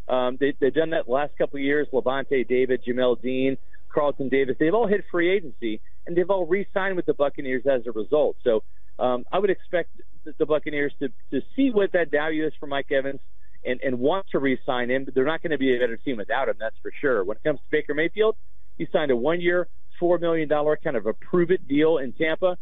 [0.08, 1.88] Um, they, they've done that the last couple of years.
[1.92, 3.56] Lavonte David, Jamel Dean,
[3.92, 7.82] Carlton Davis, they've all hit free agency, and they've all re-signed with the Buccaneers as
[7.86, 8.36] a result.
[8.42, 8.62] So
[8.98, 9.90] um, I would expect
[10.24, 13.20] the, the Buccaneers to, to see what that value is for Mike Evans
[13.64, 15.04] and, and want to re-sign him.
[15.04, 17.24] But they're not going to be a better team without him, that's for sure.
[17.24, 18.36] When it comes to Baker Mayfield,
[18.76, 19.68] he signed a one-year,
[20.00, 22.58] $4 million kind of a prove-it deal in Tampa.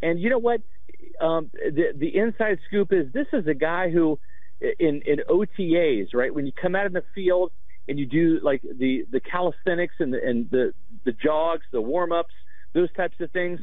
[0.00, 0.60] And you know what?
[1.20, 4.18] Um, the the inside scoop is this is a guy who
[4.60, 6.34] in in OTAs, right?
[6.34, 7.52] When you come out in the field
[7.86, 10.72] and you do like the the calisthenics and the and the
[11.04, 12.34] the jogs, the warm ups,
[12.74, 13.60] those types of things,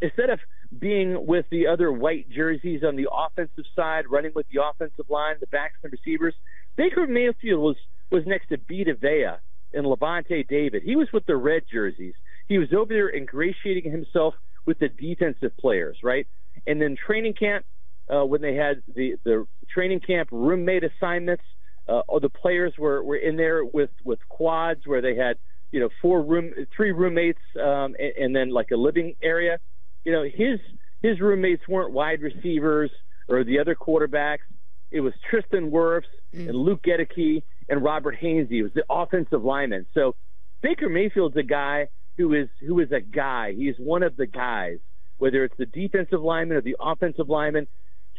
[0.00, 0.38] instead of
[0.78, 5.36] being with the other white jerseys on the offensive side, running with the offensive line,
[5.40, 6.34] the backs and receivers,
[6.76, 7.76] Baker Mayfield was
[8.10, 9.38] was next to Vita Vea
[9.74, 10.82] and Lavonte David.
[10.84, 12.14] He was with the red jerseys.
[12.48, 16.26] He was over there ingratiating himself with the defensive players, right?
[16.66, 17.64] And then training camp,
[18.08, 21.42] uh, when they had the, the training camp roommate assignments,
[21.88, 25.36] uh, all the players were, were in there with, with quads where they had,
[25.72, 29.58] you know, four room, three roommates, um, and, and then like a living area.
[30.04, 30.60] You know, his,
[31.02, 32.90] his roommates weren't wide receivers
[33.28, 34.46] or the other quarterbacks.
[34.90, 36.48] It was Tristan Wirfs mm.
[36.48, 38.52] and Luke Goedeke and Robert Hainsey.
[38.52, 39.86] It was the offensive lineman.
[39.94, 40.14] So
[40.62, 43.52] Baker Mayfield's a guy who is who is a guy.
[43.52, 44.78] He's one of the guys
[45.18, 47.66] whether it's the defensive lineman or the offensive lineman.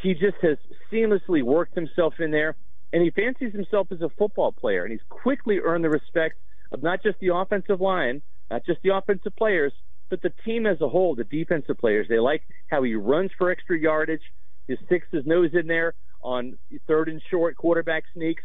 [0.02, 0.58] He just has
[0.92, 2.56] seamlessly worked himself in there,
[2.94, 6.38] and he fancies himself as a football player, and he's quickly earned the respect
[6.72, 9.74] of not just the offensive line, not just the offensive players,
[10.10, 12.08] but the team as a whole, the defensive players.
[12.08, 14.22] They like how he runs for extra yardage.
[14.68, 16.58] He sticks his nose in there on
[16.88, 18.44] third and short quarterback sneaks.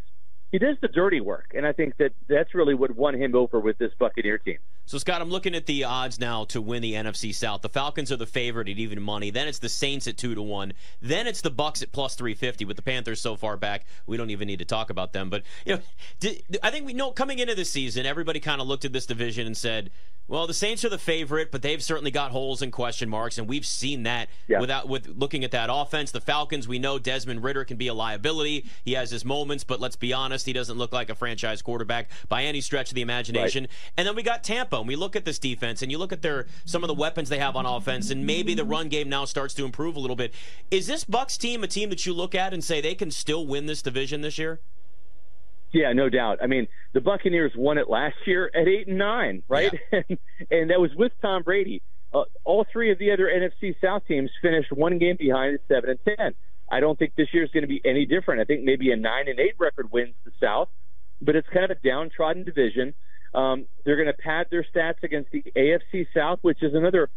[0.50, 3.58] He does the dirty work, and I think that that's really what won him over
[3.58, 4.58] with this Buccaneer team.
[4.84, 7.62] So, Scott, I'm looking at the odds now to win the NFC South.
[7.62, 9.30] The Falcons are the favorite at even money.
[9.30, 10.72] Then it's the Saints at two to one.
[11.00, 12.64] Then it's the Bucks at plus 350.
[12.64, 15.30] With the Panthers so far back, we don't even need to talk about them.
[15.30, 15.82] But you know,
[16.20, 19.06] did, I think we know coming into the season, everybody kind of looked at this
[19.06, 19.90] division and said,
[20.26, 23.48] "Well, the Saints are the favorite, but they've certainly got holes and question marks, and
[23.48, 24.60] we've seen that Yeah.
[24.60, 26.10] without with looking at that offense.
[26.10, 28.66] The Falcons, we know Desmond Ridder can be a liability.
[28.84, 32.10] He has his moments, but let's be honest, he doesn't look like a franchise quarterback
[32.28, 33.68] by any stretch of the imagination.
[33.96, 36.22] And then we got Tampa, and we look at this defense, and you look at
[36.22, 39.24] their some of the weapons they have on offense, and maybe the run game now
[39.24, 40.34] starts to improve a little bit.
[40.70, 43.46] Is this Bucks team a team that you look at and say they can still
[43.46, 44.60] win this division this year?
[45.72, 46.38] Yeah, no doubt.
[46.42, 49.72] I mean, the Buccaneers won it last year at eight and nine, right?
[49.90, 50.04] and,
[50.50, 51.82] and that was with Tom Brady.
[52.12, 55.90] Uh, all three of the other NFC South teams finished one game behind at seven
[55.90, 56.34] and ten.
[56.70, 58.40] I don't think this year is going to be any different.
[58.40, 60.68] I think maybe a nine and eight record wins the South,
[61.22, 62.94] but it's kind of a downtrodden division.
[63.34, 67.08] Um, they're going to pad their stats against the AFC South, which is another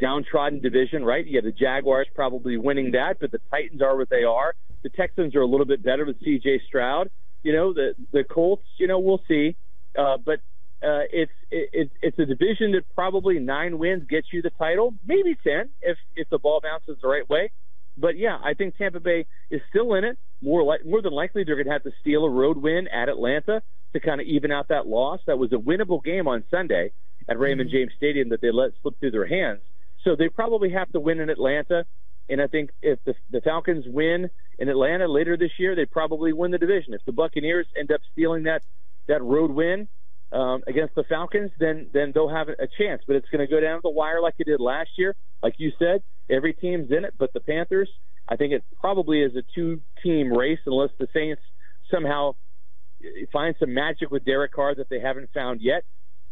[0.00, 1.26] downtrodden division, right?
[1.34, 4.54] Have the Jaguars probably winning that, but the Titans are what they are.
[4.82, 6.62] The Texans are a little bit better with C.J.
[6.68, 7.10] Stroud.
[7.42, 8.66] You know, the the Colts.
[8.78, 9.56] You know, we'll see.
[9.98, 10.40] Uh, but
[10.82, 15.36] uh, it's it, it's a division that probably nine wins gets you the title, maybe
[15.42, 17.50] ten if if the ball bounces the right way.
[17.96, 20.18] But yeah, I think Tampa Bay is still in it.
[20.42, 23.08] More like more than likely, they're going to have to steal a road win at
[23.08, 23.62] Atlanta
[23.94, 25.20] to kind of even out that loss.
[25.26, 26.92] That was a winnable game on Sunday
[27.28, 27.76] at Raymond mm-hmm.
[27.76, 29.60] James Stadium that they let slip through their hands.
[30.04, 31.86] So they probably have to win in Atlanta.
[32.28, 34.28] And I think if the, the Falcons win
[34.58, 36.92] in Atlanta later this year, they probably win the division.
[36.92, 38.62] If the Buccaneers end up stealing that
[39.08, 39.88] that road win
[40.32, 43.02] um, against the Falcons, then then they'll have a chance.
[43.06, 45.14] But it's going to go down the wire like it did last year.
[45.42, 47.88] Like you said, every team's in it, but the Panthers.
[48.28, 51.40] I think it probably is a two-team race unless the Saints
[51.92, 52.34] somehow
[53.32, 55.84] find some magic with Derek Carr that they haven't found yet.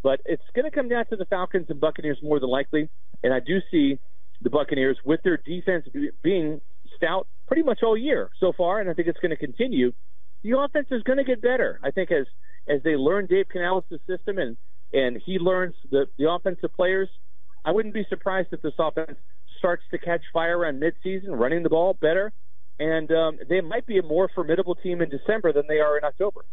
[0.02, 2.88] But it's going to come down to the Falcons and Buccaneers more than likely.
[3.22, 3.98] And I do see
[4.42, 5.86] the Buccaneers with their defense
[6.22, 6.60] being
[6.96, 9.92] stout pretty much all year so far, and I think it's going to continue.
[10.42, 11.80] The offense is going to get better.
[11.82, 12.26] I think as
[12.68, 14.56] as they learn Dave Canales' system and
[14.92, 17.08] and he learns the the offensive players,
[17.64, 19.18] I wouldn't be surprised if this offense
[19.58, 22.32] starts to catch fire around midseason, running the ball better,
[22.78, 26.04] and um, they might be a more formidable team in December than they are in
[26.04, 26.44] October.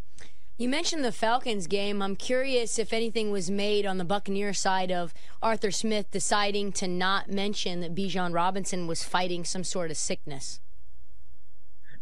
[0.57, 2.01] You mentioned the Falcons game.
[2.01, 6.87] I'm curious if anything was made on the Buccaneer side of Arthur Smith deciding to
[6.87, 10.59] not mention that Bijan Robinson was fighting some sort of sickness.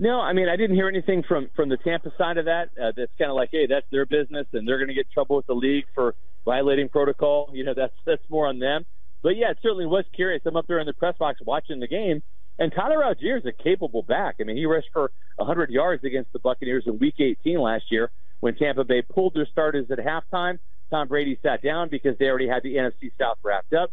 [0.01, 2.69] No, I mean I didn't hear anything from from the Tampa side of that.
[2.81, 5.35] Uh, that's kind of like, hey, that's their business, and they're going to get trouble
[5.35, 7.49] with the league for violating protocol.
[7.53, 8.85] You know, that's that's more on them.
[9.21, 10.41] But yeah, it certainly was curious.
[10.45, 12.23] I'm up there in the press box watching the game,
[12.57, 14.35] and Tyler Allgeier is a capable back.
[14.39, 18.09] I mean, he rushed for 100 yards against the Buccaneers in Week 18 last year
[18.39, 20.59] when Tampa Bay pulled their starters at halftime.
[20.91, 23.91] Tom Brady sat down because they already had the NFC South wrapped up,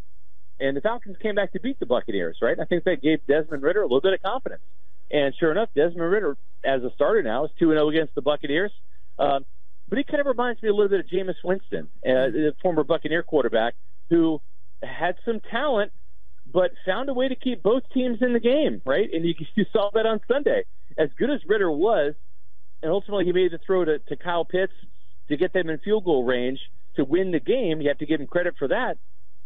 [0.61, 2.37] and the Falcons came back to beat the Buccaneers.
[2.41, 2.57] Right?
[2.57, 4.61] I think that gave Desmond Ridder a little bit of confidence.
[5.11, 8.71] And sure enough, Desmond Ridder, as a starter now, is 2 0 against the Buccaneers.
[9.19, 9.45] Um,
[9.89, 12.83] but he kind of reminds me a little bit of Jameis Winston, uh, the former
[12.83, 13.73] Buccaneer quarterback,
[14.09, 14.41] who
[14.83, 15.91] had some talent,
[16.51, 19.07] but found a way to keep both teams in the game, right?
[19.11, 20.63] And you, you saw that on Sunday.
[20.97, 22.15] As good as Ridder was,
[22.81, 24.73] and ultimately he made the throw to, to Kyle Pitts
[25.29, 26.59] to get them in field goal range
[26.95, 27.81] to win the game.
[27.81, 28.97] You have to give him credit for that.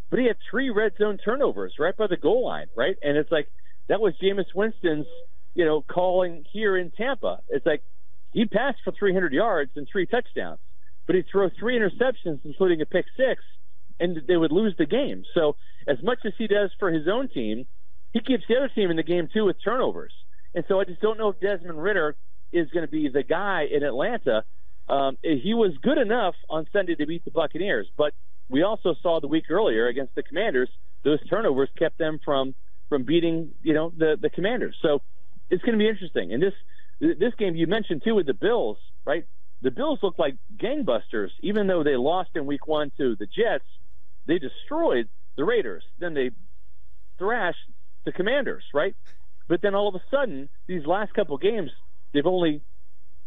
[0.09, 2.95] But he had three red zone turnovers right by the goal line, right?
[3.01, 3.47] And it's like
[3.87, 5.07] that was Jameis Winston's
[5.53, 7.39] you know, calling here in Tampa.
[7.49, 7.83] It's like
[8.31, 10.59] he passed for 300 yards and three touchdowns,
[11.05, 13.43] but he'd throw three interceptions, including a pick six,
[13.99, 15.23] and they would lose the game.
[15.33, 15.55] So,
[15.87, 17.65] as much as he does for his own team,
[18.13, 20.13] he keeps the other team in the game too with turnovers.
[20.53, 22.15] And so, I just don't know if Desmond Ridder
[22.51, 24.43] is going to be the guy in Atlanta.
[24.89, 28.13] Um, he was good enough on Sunday to beat the Buccaneers, but
[28.49, 30.69] we also saw the week earlier against the Commanders,
[31.03, 32.53] those turnovers kept them from
[32.89, 34.75] from beating, you know, the the Commanders.
[34.81, 35.01] So
[35.51, 36.33] it's going to be interesting.
[36.33, 36.53] And this
[36.99, 39.25] this game you mentioned too with the Bills, right?
[39.61, 43.65] The Bills look like gangbusters, even though they lost in Week One to the Jets.
[44.27, 45.83] They destroyed the Raiders.
[45.99, 46.31] Then they
[47.19, 47.57] thrashed
[48.05, 48.95] the Commanders, right?
[49.47, 51.71] But then all of a sudden, these last couple games,
[52.13, 52.61] they've only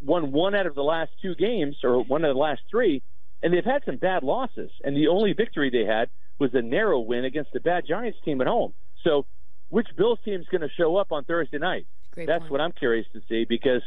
[0.00, 3.02] won one out of the last two games, or one of the last three,
[3.42, 4.70] and they've had some bad losses.
[4.82, 6.08] And the only victory they had
[6.38, 8.72] was a narrow win against the bad Giants team at home.
[9.02, 9.26] So,
[9.68, 11.86] which Bills team is going to show up on Thursday night?
[12.14, 12.52] Great That's point.
[12.52, 13.82] what I'm curious to see because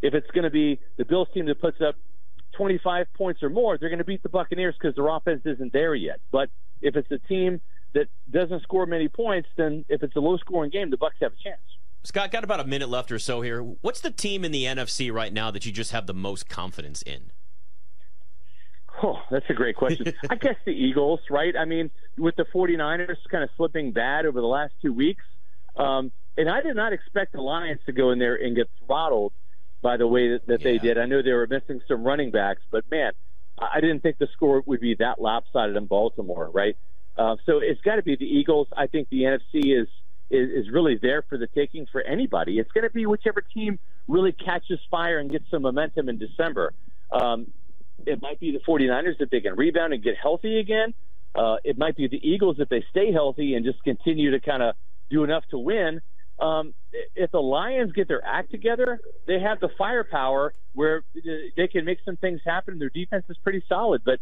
[0.00, 1.96] if it's going to be the Bills team that puts up
[2.56, 5.94] 25 points or more, they're going to beat the Buccaneers because their offense isn't there
[5.94, 6.20] yet.
[6.30, 7.60] But if it's a team
[7.94, 11.42] that doesn't score many points, then if it's a low-scoring game, the Bucks have a
[11.42, 11.60] chance.
[12.04, 13.62] Scott, got about a minute left or so here.
[13.62, 17.00] What's the team in the NFC right now that you just have the most confidence
[17.02, 17.30] in?
[19.02, 20.12] Oh, that's a great question.
[20.30, 21.54] I guess the Eagles, right?
[21.56, 25.24] I mean, with the 49ers kind of slipping bad over the last two weeks,
[25.76, 29.32] um, and I did not expect the Lions to go in there and get throttled
[29.82, 30.64] by the way that, that yeah.
[30.64, 30.98] they did.
[30.98, 33.12] I know they were missing some running backs, but man,
[33.58, 36.76] I didn't think the score would be that lopsided in Baltimore, right?
[37.16, 38.68] Uh, so it's got to be the Eagles.
[38.76, 39.88] I think the NFC is,
[40.30, 42.58] is is really there for the taking for anybody.
[42.58, 46.72] It's going to be whichever team really catches fire and gets some momentum in December.
[47.10, 47.48] Um,
[48.06, 50.94] it might be the 49ers if they can rebound and get healthy again.
[51.34, 54.62] Uh, it might be the Eagles if they stay healthy and just continue to kind
[54.62, 54.74] of
[55.10, 56.00] do enough to win.
[56.42, 56.74] Um,
[57.14, 61.04] if the Lions get their act together, they have the firepower where
[61.56, 62.78] they can make some things happen.
[62.78, 64.18] Their defense is pretty solid, but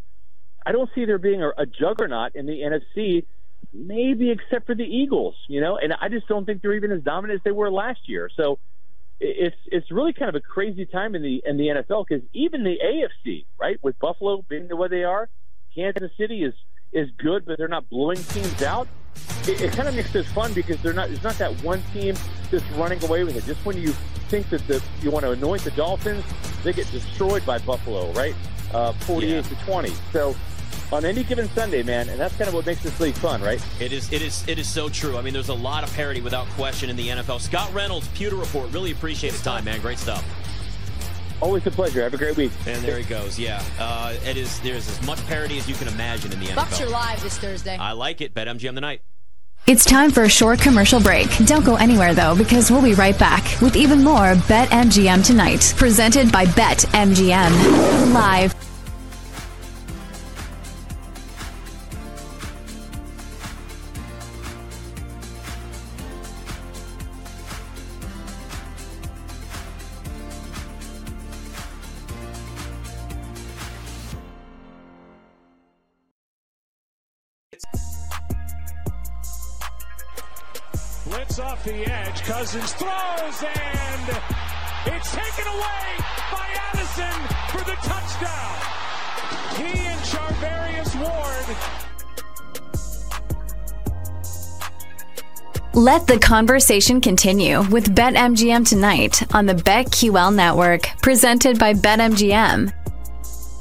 [0.67, 3.25] I don't see there being a, a juggernaut in the NFC,
[3.73, 7.03] maybe except for the Eagles, you know, and I just don't think they're even as
[7.03, 8.29] dominant as they were last year.
[8.37, 8.59] So
[9.21, 12.65] it's it's really kind of a crazy time in the in the NFL because even
[12.65, 15.29] the AFC, right, with Buffalo being the way they are,
[15.75, 16.55] Kansas City is
[16.93, 18.89] is good, but they're not blowing teams out.
[19.47, 21.09] It, it kind of makes this fun because they're not.
[21.09, 22.15] There's not that one team
[22.51, 23.45] just running away with it.
[23.45, 23.93] Just when you
[24.29, 26.25] think that the, you want to anoint the Dolphins,
[26.63, 28.35] they get destroyed by Buffalo, right?
[28.73, 29.43] Uh, 48 yeah.
[29.43, 29.89] to 20.
[30.13, 30.37] So
[30.93, 33.63] on any given Sunday, man, and that's kind of what makes this league fun, right?
[33.81, 34.13] It is.
[34.13, 34.47] It is.
[34.49, 35.17] It is so true.
[35.17, 37.41] I mean, there's a lot of parity without question in the NFL.
[37.41, 38.73] Scott Reynolds, Pewter Report.
[38.73, 39.81] Really appreciate the time, man.
[39.81, 40.25] Great stuff.
[41.41, 42.03] Always a pleasure.
[42.03, 42.53] Have a great week.
[42.67, 43.39] And there he goes.
[43.39, 44.61] Yeah, uh, it is.
[44.61, 46.57] There's as much parity as you can imagine in the NFL.
[46.57, 47.77] Bucks are live this Thursday.
[47.77, 48.35] I like it.
[48.35, 49.03] Bet MGM tonight.
[49.67, 51.29] It's time for a short commercial break.
[51.45, 55.75] Don't go anywhere though, because we'll be right back with even more Bet MGM tonight,
[55.77, 58.70] presented by Bet MGM live.
[81.61, 82.23] Off the edge.
[82.23, 84.21] Cousins throws and
[84.87, 85.99] it's taken away
[86.33, 87.13] by Addison
[87.51, 88.57] for the touchdown.
[89.57, 91.57] He and Charvarius Ward.
[95.75, 102.73] Let the conversation continue with BetMGM tonight on the BetQL network, presented by BetMGM.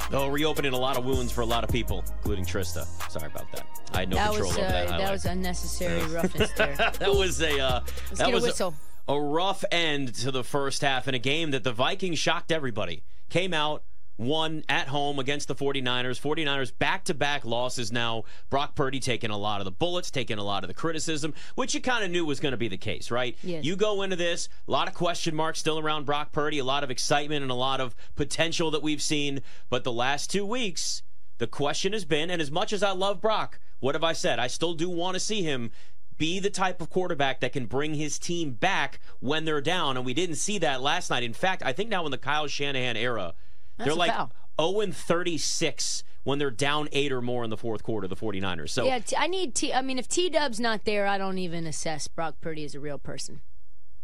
[0.09, 2.85] Though reopening a lot of wounds for a lot of people, including Trysta.
[3.12, 3.68] Sorry about that.
[3.93, 4.88] I had no that control was, over uh, that.
[4.89, 6.75] That was unnecessary roughness there.
[6.99, 7.80] that was a uh,
[8.13, 8.75] that was a whistle.
[9.08, 12.52] A, a rough end to the first half in a game that the Vikings shocked
[12.52, 13.04] everybody.
[13.30, 13.84] Came out
[14.19, 16.19] won at home against the 49ers.
[16.19, 18.23] 49ers back to back losses now.
[18.49, 21.73] Brock Purdy taking a lot of the bullets, taking a lot of the criticism, which
[21.73, 23.38] you kind of knew was going to be the case, right?
[23.41, 23.63] Yes.
[23.63, 26.84] You go into this, a lot of question marks still around Brock Purdy, a lot
[26.84, 29.41] of excitement and a lot of potential that we've seen.
[29.69, 31.02] But the last two weeks,
[31.38, 34.39] the question has been, and as much as I love Brock, what have I said?
[34.39, 35.71] I still do want to see him
[36.17, 39.95] be the type of quarterback that can bring his team back when they're down.
[39.95, 41.23] And we didn't see that last night.
[41.23, 43.33] In fact, I think now in the Kyle Shanahan era,
[43.77, 44.31] That's they're like foul.
[44.59, 48.69] 0 and 36 when they're down eight or more in the fourth quarter, the 49ers.
[48.71, 49.73] So yeah, t- I need T.
[49.73, 52.79] I mean, if T Dub's not there, I don't even assess Brock Purdy as a
[52.81, 53.39] real person.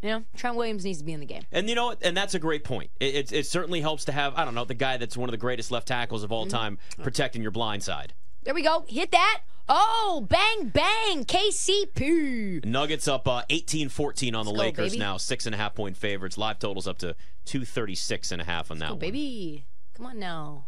[0.01, 1.43] You know, Trent Williams needs to be in the game.
[1.51, 1.95] And you know?
[2.01, 2.91] And that's a great point.
[2.99, 5.31] It, it, it certainly helps to have, I don't know, the guy that's one of
[5.31, 6.49] the greatest left tackles of all Mhm.
[6.51, 8.13] time protecting your blind side.
[8.43, 8.85] There we go.
[8.87, 9.41] Hit that.
[9.67, 11.25] Oh, bang, bang.
[11.25, 12.65] KCP.
[12.65, 14.99] Nuggets up uh, 18-14 on the Let's go, Lakers baby.
[14.99, 16.37] now, six and a half point favorites.
[16.37, 18.99] Live totals up to 236 and a half on that Oh, one.
[18.99, 19.65] baby.
[19.95, 20.67] Come on now.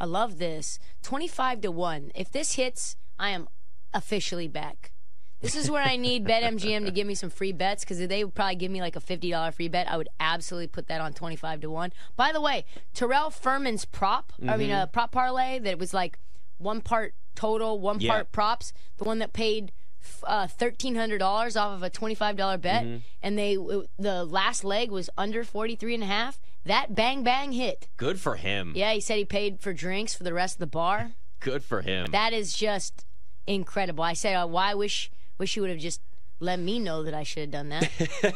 [0.00, 0.78] I love this.
[1.02, 2.12] 25 to 1.
[2.14, 3.48] If this hits, I am
[3.94, 4.92] officially back.
[5.40, 8.24] This is where I need BetMGM to give me some free bets because if they
[8.24, 11.12] would probably give me like a $50 free bet, I would absolutely put that on
[11.12, 11.92] 25 to 1.
[12.16, 16.18] By the way, Terrell Furman's prop, I mean, a prop parlay that was like
[16.58, 18.10] one part total, one Yeah.
[18.12, 19.72] part props, the one that paid
[20.22, 22.94] uh, $1,300 off of a $25 bet, Mm-hmm.
[22.96, 23.02] Mhm.
[23.22, 23.54] and they
[23.98, 26.38] the last leg was under 43 and a half.
[26.64, 27.88] That bang bang hit.
[27.96, 28.72] Good for him.
[28.76, 31.12] Yeah, he said he paid for drinks for the rest of the bar.
[31.40, 32.06] Good for him.
[32.12, 33.04] That is just
[33.46, 34.02] incredible.
[34.04, 36.00] I said, uh, "Why wish wish you would have just
[36.40, 37.90] let me know that I should have done that."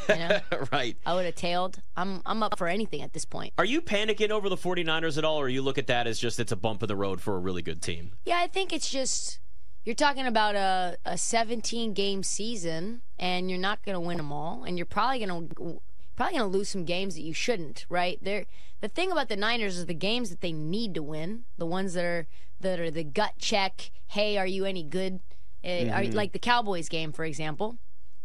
[0.09, 0.41] you know?
[0.73, 0.97] right.
[1.05, 1.81] I would have tailed.
[1.97, 3.53] I'm I'm up for anything at this point.
[3.59, 6.41] Are you panicking over the 49ers at all, or you look at that as just
[6.41, 8.13] it's a bump in the road for a really good team?
[8.25, 9.39] Yeah, I think it's just
[9.85, 14.33] you're talking about a a 17 game season, and you're not going to win them
[14.33, 15.81] all, and you're probably going to
[16.17, 17.87] probably going to lose some games that you shouldn't.
[17.89, 18.19] Right?
[18.23, 18.45] They're,
[18.81, 21.95] the thing about the Niners is the games that they need to win, the ones
[21.95, 22.27] that are
[22.61, 23.91] that are the gut check.
[24.09, 25.21] Hey, are you any good?
[25.63, 26.15] Uh, are, Mhm.
[26.15, 27.77] like the Cowboys game, for example.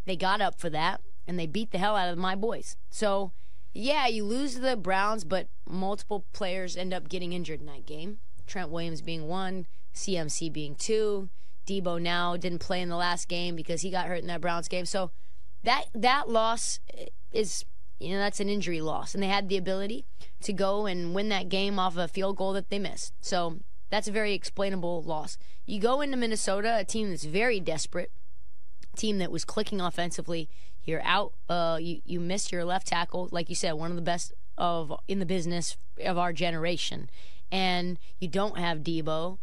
[0.05, 2.75] They got up for that, and they beat the hell out of my boys.
[2.89, 3.31] So.
[3.77, 8.19] Yeah, you lose the Browns, but multiple players end up getting injured in that game.
[8.47, 11.27] Trent Williams being one, CMC being two.
[11.65, 14.67] Debo now didn't play in the last game because he got hurt in that Browns
[14.67, 14.85] game.
[14.85, 15.11] So
[15.63, 16.79] that that loss
[17.31, 17.65] is
[17.99, 20.05] you know that's an injury loss, and they had the ability
[20.43, 23.13] to go and win that game off of a field goal that they missed.
[23.19, 25.37] So that's a very explainable loss.
[25.65, 28.11] You go into Minnesota, a team that's very desperate,
[28.95, 30.49] team that was clicking offensively.
[30.83, 31.33] You're out.
[31.49, 34.93] Uh, you you missed your left tackle, like you said, one of the best of
[35.07, 37.09] in the business of our generation,
[37.51, 39.37] and you don't have Debo.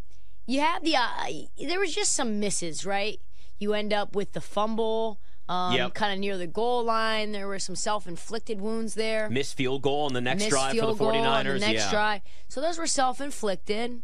[0.46, 0.96] You have the.
[0.96, 3.20] Uh, there was just some misses, right?
[3.58, 5.18] You end up with the fumble.
[5.48, 5.94] Um, Yep.
[5.94, 7.32] Kind of near the goal line.
[7.32, 9.28] There were some self inflicted wounds there.
[9.28, 10.98] Missed field goal on the next Missed drive for the 49ers.
[10.98, 11.90] goal on the next yeah.
[11.90, 12.22] drive.
[12.48, 14.02] So those were self inflicted.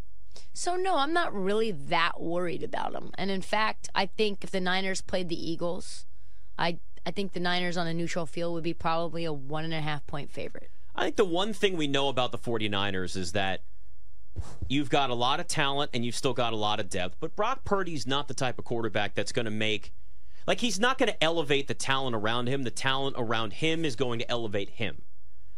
[0.59, 3.13] So no, I'm not really that worried about them.
[3.17, 6.05] And in fact, I think if the Niners played the Eagles,
[6.59, 9.73] I I think the Niners on a neutral field would be probably a one and
[9.73, 10.73] a half point favorite.
[10.97, 13.63] I think the one thing we know about the 49ers is that
[14.67, 17.37] you've got a lot of talent and you've still got a lot of depth, but
[17.37, 19.93] Brock Purdy's not the type of quarterback that's going to make
[20.49, 22.65] like he's not going to elevate the talent around him.
[22.65, 25.03] The talent around him is going to elevate him.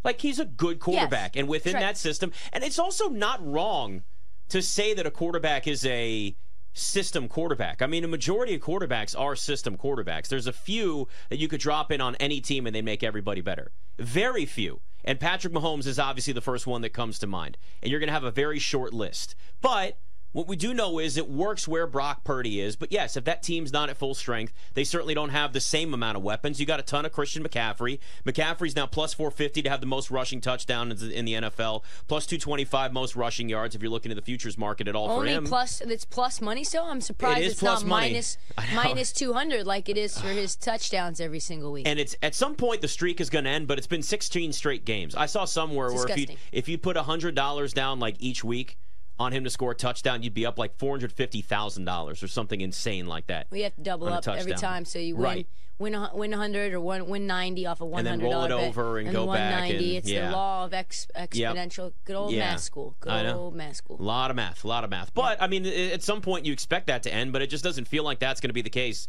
[0.04, 1.80] Like he's a good quarterback and within right.
[1.80, 4.02] that system and it's also not wrong
[4.50, 6.36] to say that a quarterback is a
[6.72, 7.82] system quarterback.
[7.82, 10.28] I mean, a majority of quarterbacks are system quarterbacks.
[10.28, 13.40] There's a few that you could drop in on any team and they make everybody
[13.40, 13.72] better.
[13.98, 14.80] Very few.
[15.04, 17.56] And Patrick Mahomes is obviously the first one that comes to mind.
[17.82, 19.34] And you're going to have a very short list.
[19.60, 19.98] But
[20.32, 22.76] what we do know is it works where Brock Purdy is.
[22.76, 25.92] But yes, if that team's not at full strength, they certainly don't have the same
[25.92, 26.60] amount of weapons.
[26.60, 27.98] You got a ton of Christian McCaffrey.
[28.24, 32.92] McCaffrey's now plus 450 to have the most rushing touchdowns in the NFL, plus 225
[32.92, 35.44] most rushing yards if you're looking at the futures market at all Only for him.
[35.46, 36.84] plus it's plus money still.
[36.84, 38.10] I'm surprised It it's plus not money.
[38.10, 38.38] minus
[38.74, 41.88] minus 200 like it is for his touchdowns every single week.
[41.88, 44.52] And it's at some point the streak is going to end, but it's been 16
[44.52, 45.14] straight games.
[45.14, 48.44] I saw somewhere It's where if you if you put hundred dollars down like each
[48.44, 48.76] week
[49.20, 52.22] on him to score a touchdown, you'd be up like four hundred fifty thousand dollars
[52.22, 53.46] or something insane like that.
[53.50, 55.46] we have to double up every time, so you win Right.
[55.78, 58.98] win win 100 or win win 90 off a 100 And then roll it over
[58.98, 59.76] and then go back 190.
[59.88, 60.26] and- it's yeah.
[60.30, 61.92] the law of ex, exponential.
[62.06, 62.50] Good old Yeah.
[62.52, 62.96] math school.
[63.00, 63.38] Good I know.
[63.38, 63.98] old math school.
[64.00, 65.12] A lot of math, a lot of math.
[65.12, 67.88] But I mean, at some point you expect that to end, but it just doesn't
[67.88, 69.06] feel like that's going to be the case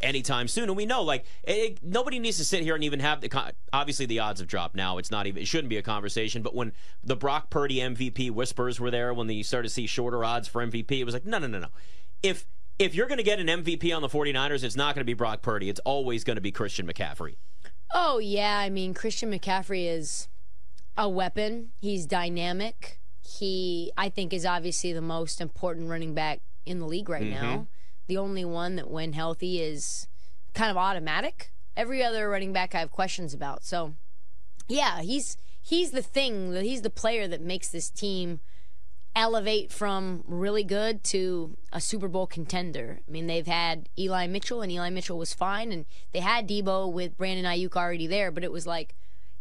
[0.00, 0.64] anytime soon.
[0.64, 3.28] And we know, like, it, nobody needs to sit here and even have the.
[3.28, 4.98] Con- obviously, the odds have dropped now.
[4.98, 5.42] It's not even.
[5.42, 6.42] It shouldn't be a conversation.
[6.42, 6.72] But when
[7.02, 10.64] the Brock Purdy MVP whispers were there, when you started to see shorter odds for
[10.64, 11.68] MVP, it was like, no, no, no, no.
[12.22, 12.46] If
[12.78, 15.14] if you're going to get an MVP on the 49ers, it's not going to be
[15.14, 15.68] Brock Purdy.
[15.68, 17.36] It's always going to be Christian McCaffrey.
[17.92, 20.28] Oh yeah, I mean Christian McCaffrey is
[20.96, 21.70] a weapon.
[21.80, 23.00] He's dynamic.
[23.20, 27.42] He I think is obviously the most important running back in the league right mm-hmm.
[27.42, 27.66] now.
[28.06, 30.06] The only one that when healthy is
[30.54, 31.52] kind of automatic.
[31.76, 33.64] Every other running back I have questions about.
[33.64, 33.94] So
[34.68, 38.40] yeah, he's he's the thing, he's the player that makes this team
[39.16, 43.00] elevate from really good to a Super Bowl contender.
[43.06, 46.92] I mean, they've had Eli Mitchell, and Eli Mitchell was fine, and they had Debo
[46.92, 48.94] with Brandon Aiyuk already there, but it was like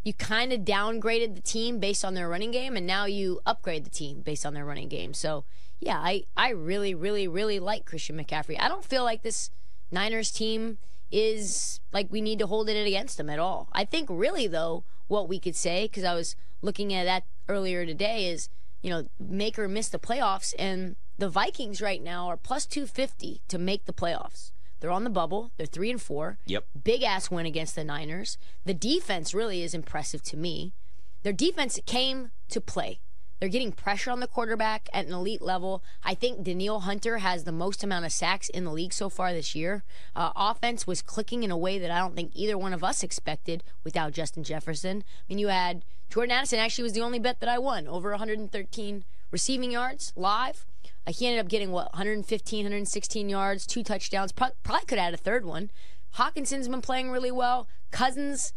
[0.03, 3.85] you kind of downgraded the team based on their running game, and now you upgrade
[3.85, 5.13] the team based on their running game.
[5.13, 5.45] So,
[5.85, 8.59] yeah, I, I really, really, really like Christian McCaffrey.
[8.59, 9.51] I don't feel like this
[9.91, 10.77] Niners team
[11.11, 13.69] is like we need to hold it against them at all.
[13.73, 17.85] I think really though, what we could say because I was looking at that earlier
[17.85, 18.49] today is
[18.81, 22.87] you know make or miss the playoffs, and the Vikings right now are plus two
[22.87, 24.51] fifty to make the playoffs.
[24.79, 25.51] They're on the bubble.
[25.57, 26.39] They're three and four.
[26.45, 26.65] Yep.
[26.83, 28.37] Big ass win against the Niners.
[28.65, 30.73] The defense really is impressive to me.
[31.21, 32.99] Their defense came to play.
[33.43, 35.83] They're getting pressure on the quarterback at an elite level.
[36.01, 39.33] I think Danielle Hunter has the most amount of sacks in the league so far
[39.33, 39.83] this year.
[40.15, 43.03] Uh, offense was clicking in a way that I don't think either one of us
[43.03, 45.03] expected without Justin Jefferson.
[45.05, 48.11] I mean, you had Jordan Addison actually was the only bet that I won over
[48.11, 50.65] 113 receiving yards live.
[51.05, 54.31] Uh, he ended up getting what 115, 116 yards, two touchdowns.
[54.31, 55.69] Pro- probably could add a third one.
[56.15, 57.67] Hockenson's been playing really well.
[57.91, 58.53] Cousins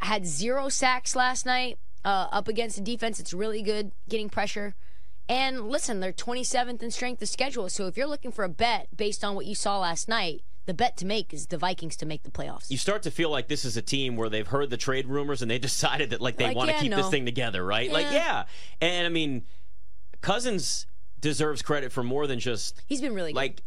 [0.00, 4.74] had zero sacks last night uh, up against a defense that's really good, getting pressure.
[5.28, 7.68] And listen, they're 27th in strength of schedule.
[7.68, 10.74] So if you're looking for a bet based on what you saw last night, the
[10.74, 12.70] bet to make is the Vikings to make the playoffs.
[12.70, 15.40] You start to feel like this is a team where they've heard the trade rumors
[15.42, 16.96] and they decided that like they Like, want to yeah, keep no.
[16.98, 17.90] this thing together, right?
[17.90, 18.12] Like, Yeah.
[18.12, 18.44] yeah.
[18.80, 19.44] And I mean,
[20.20, 20.86] Cousins
[21.20, 23.36] deserves credit for more than just He's been really good.
[23.38, 23.62] like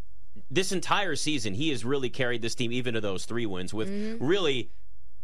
[0.52, 1.54] this entire season.
[1.54, 4.26] He has really carried this team even to those three wins with Mm-hmm.
[4.26, 4.70] really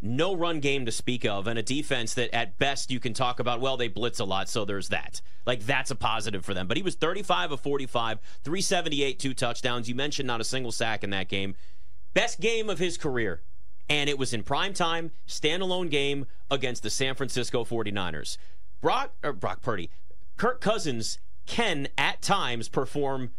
[0.02, 3.39] no run game to speak of and a defense that at best you can talk
[3.39, 5.22] about well they blitz a lot so there's that.
[5.45, 6.68] Like that's a positive for them.
[6.68, 9.88] But he was 35 of 45 378 two touchdowns.
[9.88, 11.56] You mentioned not a single sack in that game.
[12.14, 13.41] Best game of his career
[13.89, 18.38] and it was in prime time standalone game against the San Francisco 49ers
[18.82, 19.89] Brock or Brock Purdy
[20.38, 23.32] Kirk Cousins can at times perform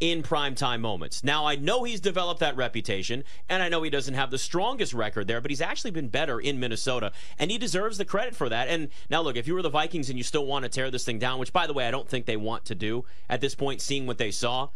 [0.00, 1.24] in primetime moments.
[1.24, 4.94] Now, I know he's developed that reputation, and I know he doesn't have the strongest
[4.94, 8.48] record there, but he's actually been better in Minnesota, and he deserves the credit for
[8.48, 8.68] that.
[8.68, 11.04] And now, look, if you were the Vikings and you still want to tear this
[11.04, 13.54] thing down, which, by the way, I don't think they want to do at this
[13.54, 14.68] point, seeing what they saw,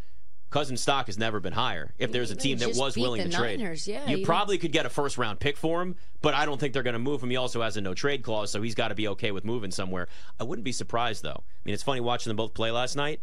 [0.53, 1.95] Cousin stock has never been higher.
[1.99, 4.85] If there's a team that was willing to trade, yeah, you you probably could get
[4.85, 7.31] a first round pick for him, but I don't think they're going to move him.
[7.31, 9.71] He also has a no trade clause, so he's got to be okay with moving
[9.71, 10.09] somewhere.
[10.39, 11.43] I wouldn't be surprised though.
[11.43, 13.23] I mean, it's funny watching them both play last night.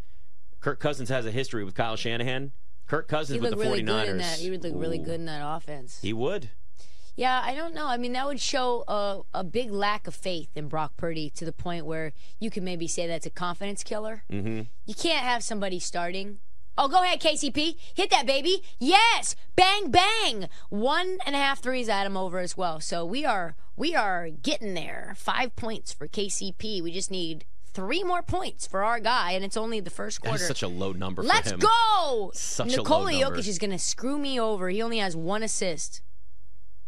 [0.60, 2.52] Kirk Cousins has a history with Kyle Shanahan.
[2.88, 3.86] Kirk Cousins He with the really 49ers.
[3.86, 4.40] good in that.
[4.40, 6.00] He would look really good in that offense.
[6.02, 6.50] He would.
[7.16, 7.86] Yeah, I don't know.
[7.86, 11.44] I mean, that would show a, a big lack of faith in Brock Purdy to
[11.46, 14.24] the point where you can maybe say that's a confidence killer.
[14.32, 14.62] Mm-hmm.
[14.86, 16.40] You can't have somebody starting.
[16.78, 17.76] Oh, go ahead, KCP.
[17.94, 18.64] Hit that, baby.
[18.80, 19.36] Yes.
[19.58, 20.48] Bang, bang.
[20.70, 22.80] One and a half threes at him over as well.
[22.80, 25.14] So we are we are getting there.
[25.18, 26.82] Five points for KCP.
[26.82, 27.44] We just need
[27.80, 30.38] three more points for our guy, and it's only the first quarter.
[30.38, 31.62] That's such a low number Let's for him.
[31.62, 32.32] go.
[32.34, 33.12] Such Nikola.
[33.12, 34.70] Jokic is going to screw me over.
[34.70, 36.02] He only has one assist.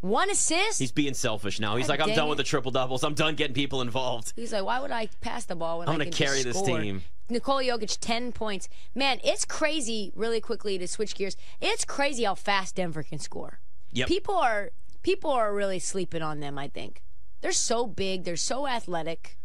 [0.01, 0.79] One assist?
[0.79, 1.75] He's being selfish now.
[1.75, 2.29] He's God like, I'm done it.
[2.29, 3.03] with the triple doubles.
[3.03, 4.33] I'm done getting people involved.
[4.35, 6.79] He's like, why would I pass the ball when I'm gonna carry just this score?
[6.79, 7.03] team.
[7.29, 8.67] Nikola Jokic, 10 points.
[8.93, 11.37] Man, it's crazy, really quickly to switch gears.
[11.61, 13.61] It's crazy how fast Denver can score.
[13.91, 14.07] Yep.
[14.07, 14.71] People are
[15.03, 17.03] people are really sleeping on them, I think.
[17.41, 19.37] They're so big, they're so athletic.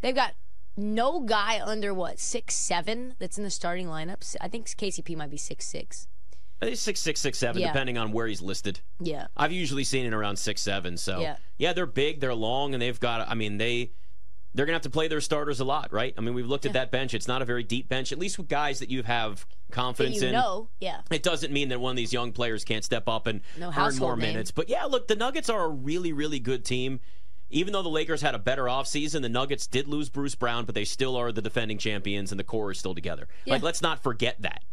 [0.00, 0.34] They've got
[0.76, 4.36] no guy under what, six seven that's in the starting lineups.
[4.40, 6.06] I think KCP might be six six.
[6.60, 7.68] I think six six six seven, Yeah.
[7.68, 8.80] depending on where he's listed.
[9.00, 9.26] Yeah.
[9.36, 10.96] I've usually seen it around six seven.
[10.96, 11.36] So Yeah.
[11.58, 11.72] yeah.
[11.72, 13.28] they're big, they're long, and they've got.
[13.28, 13.92] I mean, they
[14.54, 16.14] they're gonna have to play their starters a lot, right?
[16.16, 17.12] I mean, we've looked at that bench.
[17.12, 20.28] It's not a very deep bench, at least with guys that you have confidence you
[20.28, 20.32] in.
[20.32, 21.02] No, yeah.
[21.10, 23.96] It doesn't mean that one of these young players can't step up and No earn
[23.98, 24.30] more name.
[24.32, 24.50] minutes.
[24.52, 27.00] But yeah, look, the Nuggets are a really, really good team.
[27.50, 30.74] Even though the Lakers had a better offseason, the Nuggets did lose Bruce Brown, but
[30.74, 33.28] they still are the defending champions, and the core is still together.
[33.46, 34.64] Like, let's not forget that.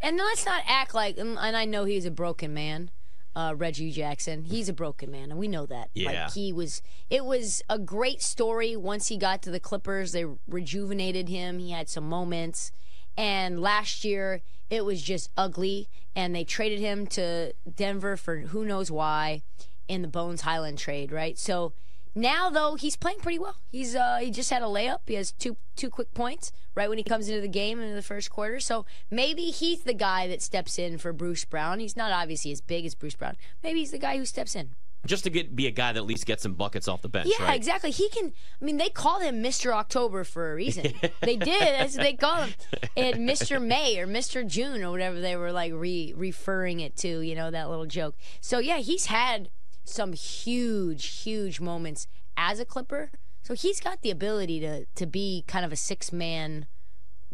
[0.00, 2.90] And let's not act like, and and I know he's a broken man,
[3.34, 4.44] uh, Reggie Jackson.
[4.44, 5.90] He's a broken man, and we know that.
[5.94, 6.24] Yeah.
[6.24, 6.82] Like he was.
[7.10, 10.12] It was a great story once he got to the Clippers.
[10.12, 11.58] They rejuvenated him.
[11.58, 12.70] He had some moments,
[13.16, 15.88] and last year it was just ugly.
[16.16, 19.42] And they traded him to Denver for who knows why,
[19.88, 21.38] in the Bones Hyland trade, right?
[21.38, 21.74] So.
[22.14, 23.56] Now though he's playing pretty well.
[23.70, 25.00] He's uh he just had a layup.
[25.06, 28.02] He has two two quick points right when he comes into the game in the
[28.02, 28.60] first quarter.
[28.60, 31.80] So maybe he's the guy that steps in for Bruce Brown.
[31.80, 33.36] He's not obviously as big as Bruce Brown.
[33.62, 34.74] Maybe he's the guy who steps in.
[35.06, 37.28] Just to get be a guy that at least gets some buckets off the bench,
[37.30, 37.56] yeah, right?
[37.56, 37.90] exactly.
[37.90, 38.32] He can.
[38.60, 39.70] I mean, they call him Mr.
[39.72, 40.94] October for a reason.
[41.20, 41.60] they did.
[41.60, 42.54] That's what they call him.
[42.96, 43.60] And Mr.
[43.60, 44.46] May or Mr.
[44.46, 47.20] June or whatever they were like re- referring it to.
[47.20, 48.16] You know that little joke.
[48.40, 49.50] So yeah, he's had
[49.84, 52.06] some huge, huge moments
[52.36, 53.10] as a Clipper.
[53.42, 56.66] So he's got the ability to to be kind of a six man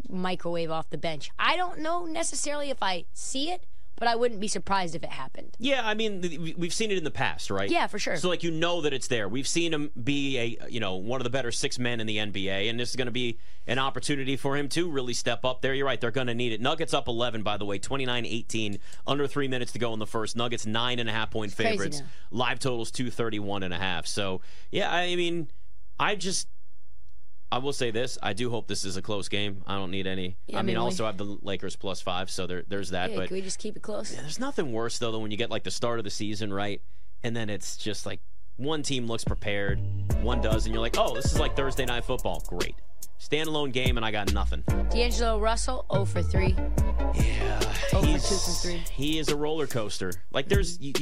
[0.09, 1.31] microwave off the bench.
[1.39, 3.67] I don't know necessarily if I see it,
[4.01, 5.55] but I wouldn't be surprised if it happened.
[5.61, 7.71] Yeah, I mean, we- we've seen it in the past, right?
[7.71, 8.17] Yeah, for sure.
[8.17, 9.29] So, like, you know that it's there.
[9.29, 12.17] We've seen him be a, you know, one of the better six men in the
[12.17, 13.39] NBA, and this is going to be
[13.69, 15.75] an opportunity for him to really step up there.
[15.75, 16.01] You're right.
[16.01, 16.61] They're going to need it.
[16.61, 20.07] Nuggets up 11, by the way, 29 18, under three minutes to go in the
[20.07, 20.35] first.
[20.35, 22.03] Nuggets nine and a half point crazy favorites.
[22.31, 24.07] Live totals 231 and a half.
[24.07, 24.41] So,
[24.73, 25.49] yeah, I mean,
[25.99, 26.49] I just.
[27.53, 29.63] I will say this: I do hope this is a close game.
[29.67, 30.37] I don't need any.
[30.47, 33.11] Yeah, I mean, we- also I have the Lakers plus five, so there, there's that.
[33.11, 34.13] Yeah, but can we just keep it close?
[34.13, 36.53] Yeah, there's nothing worse though than when you get like the start of the season,
[36.53, 36.81] right?
[37.23, 38.21] And then it's just like
[38.57, 39.81] one team looks prepared,
[40.23, 42.43] one does, and you're like, oh, this is like Thursday night football.
[42.47, 42.75] Great.
[43.21, 44.63] Standalone game, and I got nothing.
[44.91, 46.57] D'Angelo Russell, 0 for 3.
[47.15, 48.83] Yeah, 0 for 2 he's- from 3.
[48.93, 50.13] He is a roller coaster.
[50.33, 50.93] Like there's, you,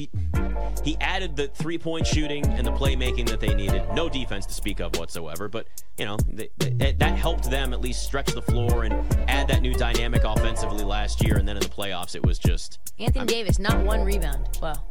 [0.85, 3.83] he added the three point shooting and the playmaking that they needed.
[3.95, 5.67] No defense to speak of whatsoever, but
[5.97, 8.95] you know they, they, that helped them at least stretch the floor and
[9.29, 11.37] add that new dynamic offensively last year.
[11.37, 14.49] And then in the playoffs, it was just Anthony Davis, not one rebound.
[14.63, 14.85] Well,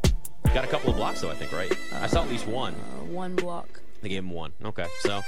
[0.54, 1.32] got a couple of blocks though.
[1.32, 1.72] I think right.
[1.94, 2.74] I saw at least one.
[2.74, 3.82] uh, one block.
[4.02, 4.52] They gave him one.
[4.64, 5.22] Okay, so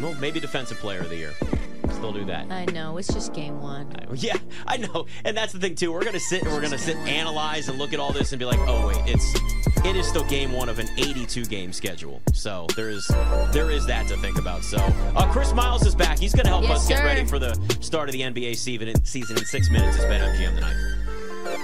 [0.00, 1.32] well, maybe defensive player of the year.
[1.92, 2.50] Still do that.
[2.50, 3.92] I know, it's just game one.
[4.16, 5.92] Yeah, I know, and that's the thing too.
[5.92, 8.38] We're gonna sit and we're gonna sit, and analyze, and look at all this, and
[8.38, 9.34] be like, oh wait, it's
[9.84, 12.22] it is still game one of an 82 game schedule.
[12.32, 13.06] So there is
[13.52, 14.62] there is that to think about.
[14.64, 16.18] So uh, Chris Miles is back.
[16.18, 17.04] He's gonna help Yes, us get sir.
[17.04, 19.04] ready for the start of the NBA season in,
[19.44, 19.96] six minutes.
[19.96, 21.56] It's Bet MGM tonight.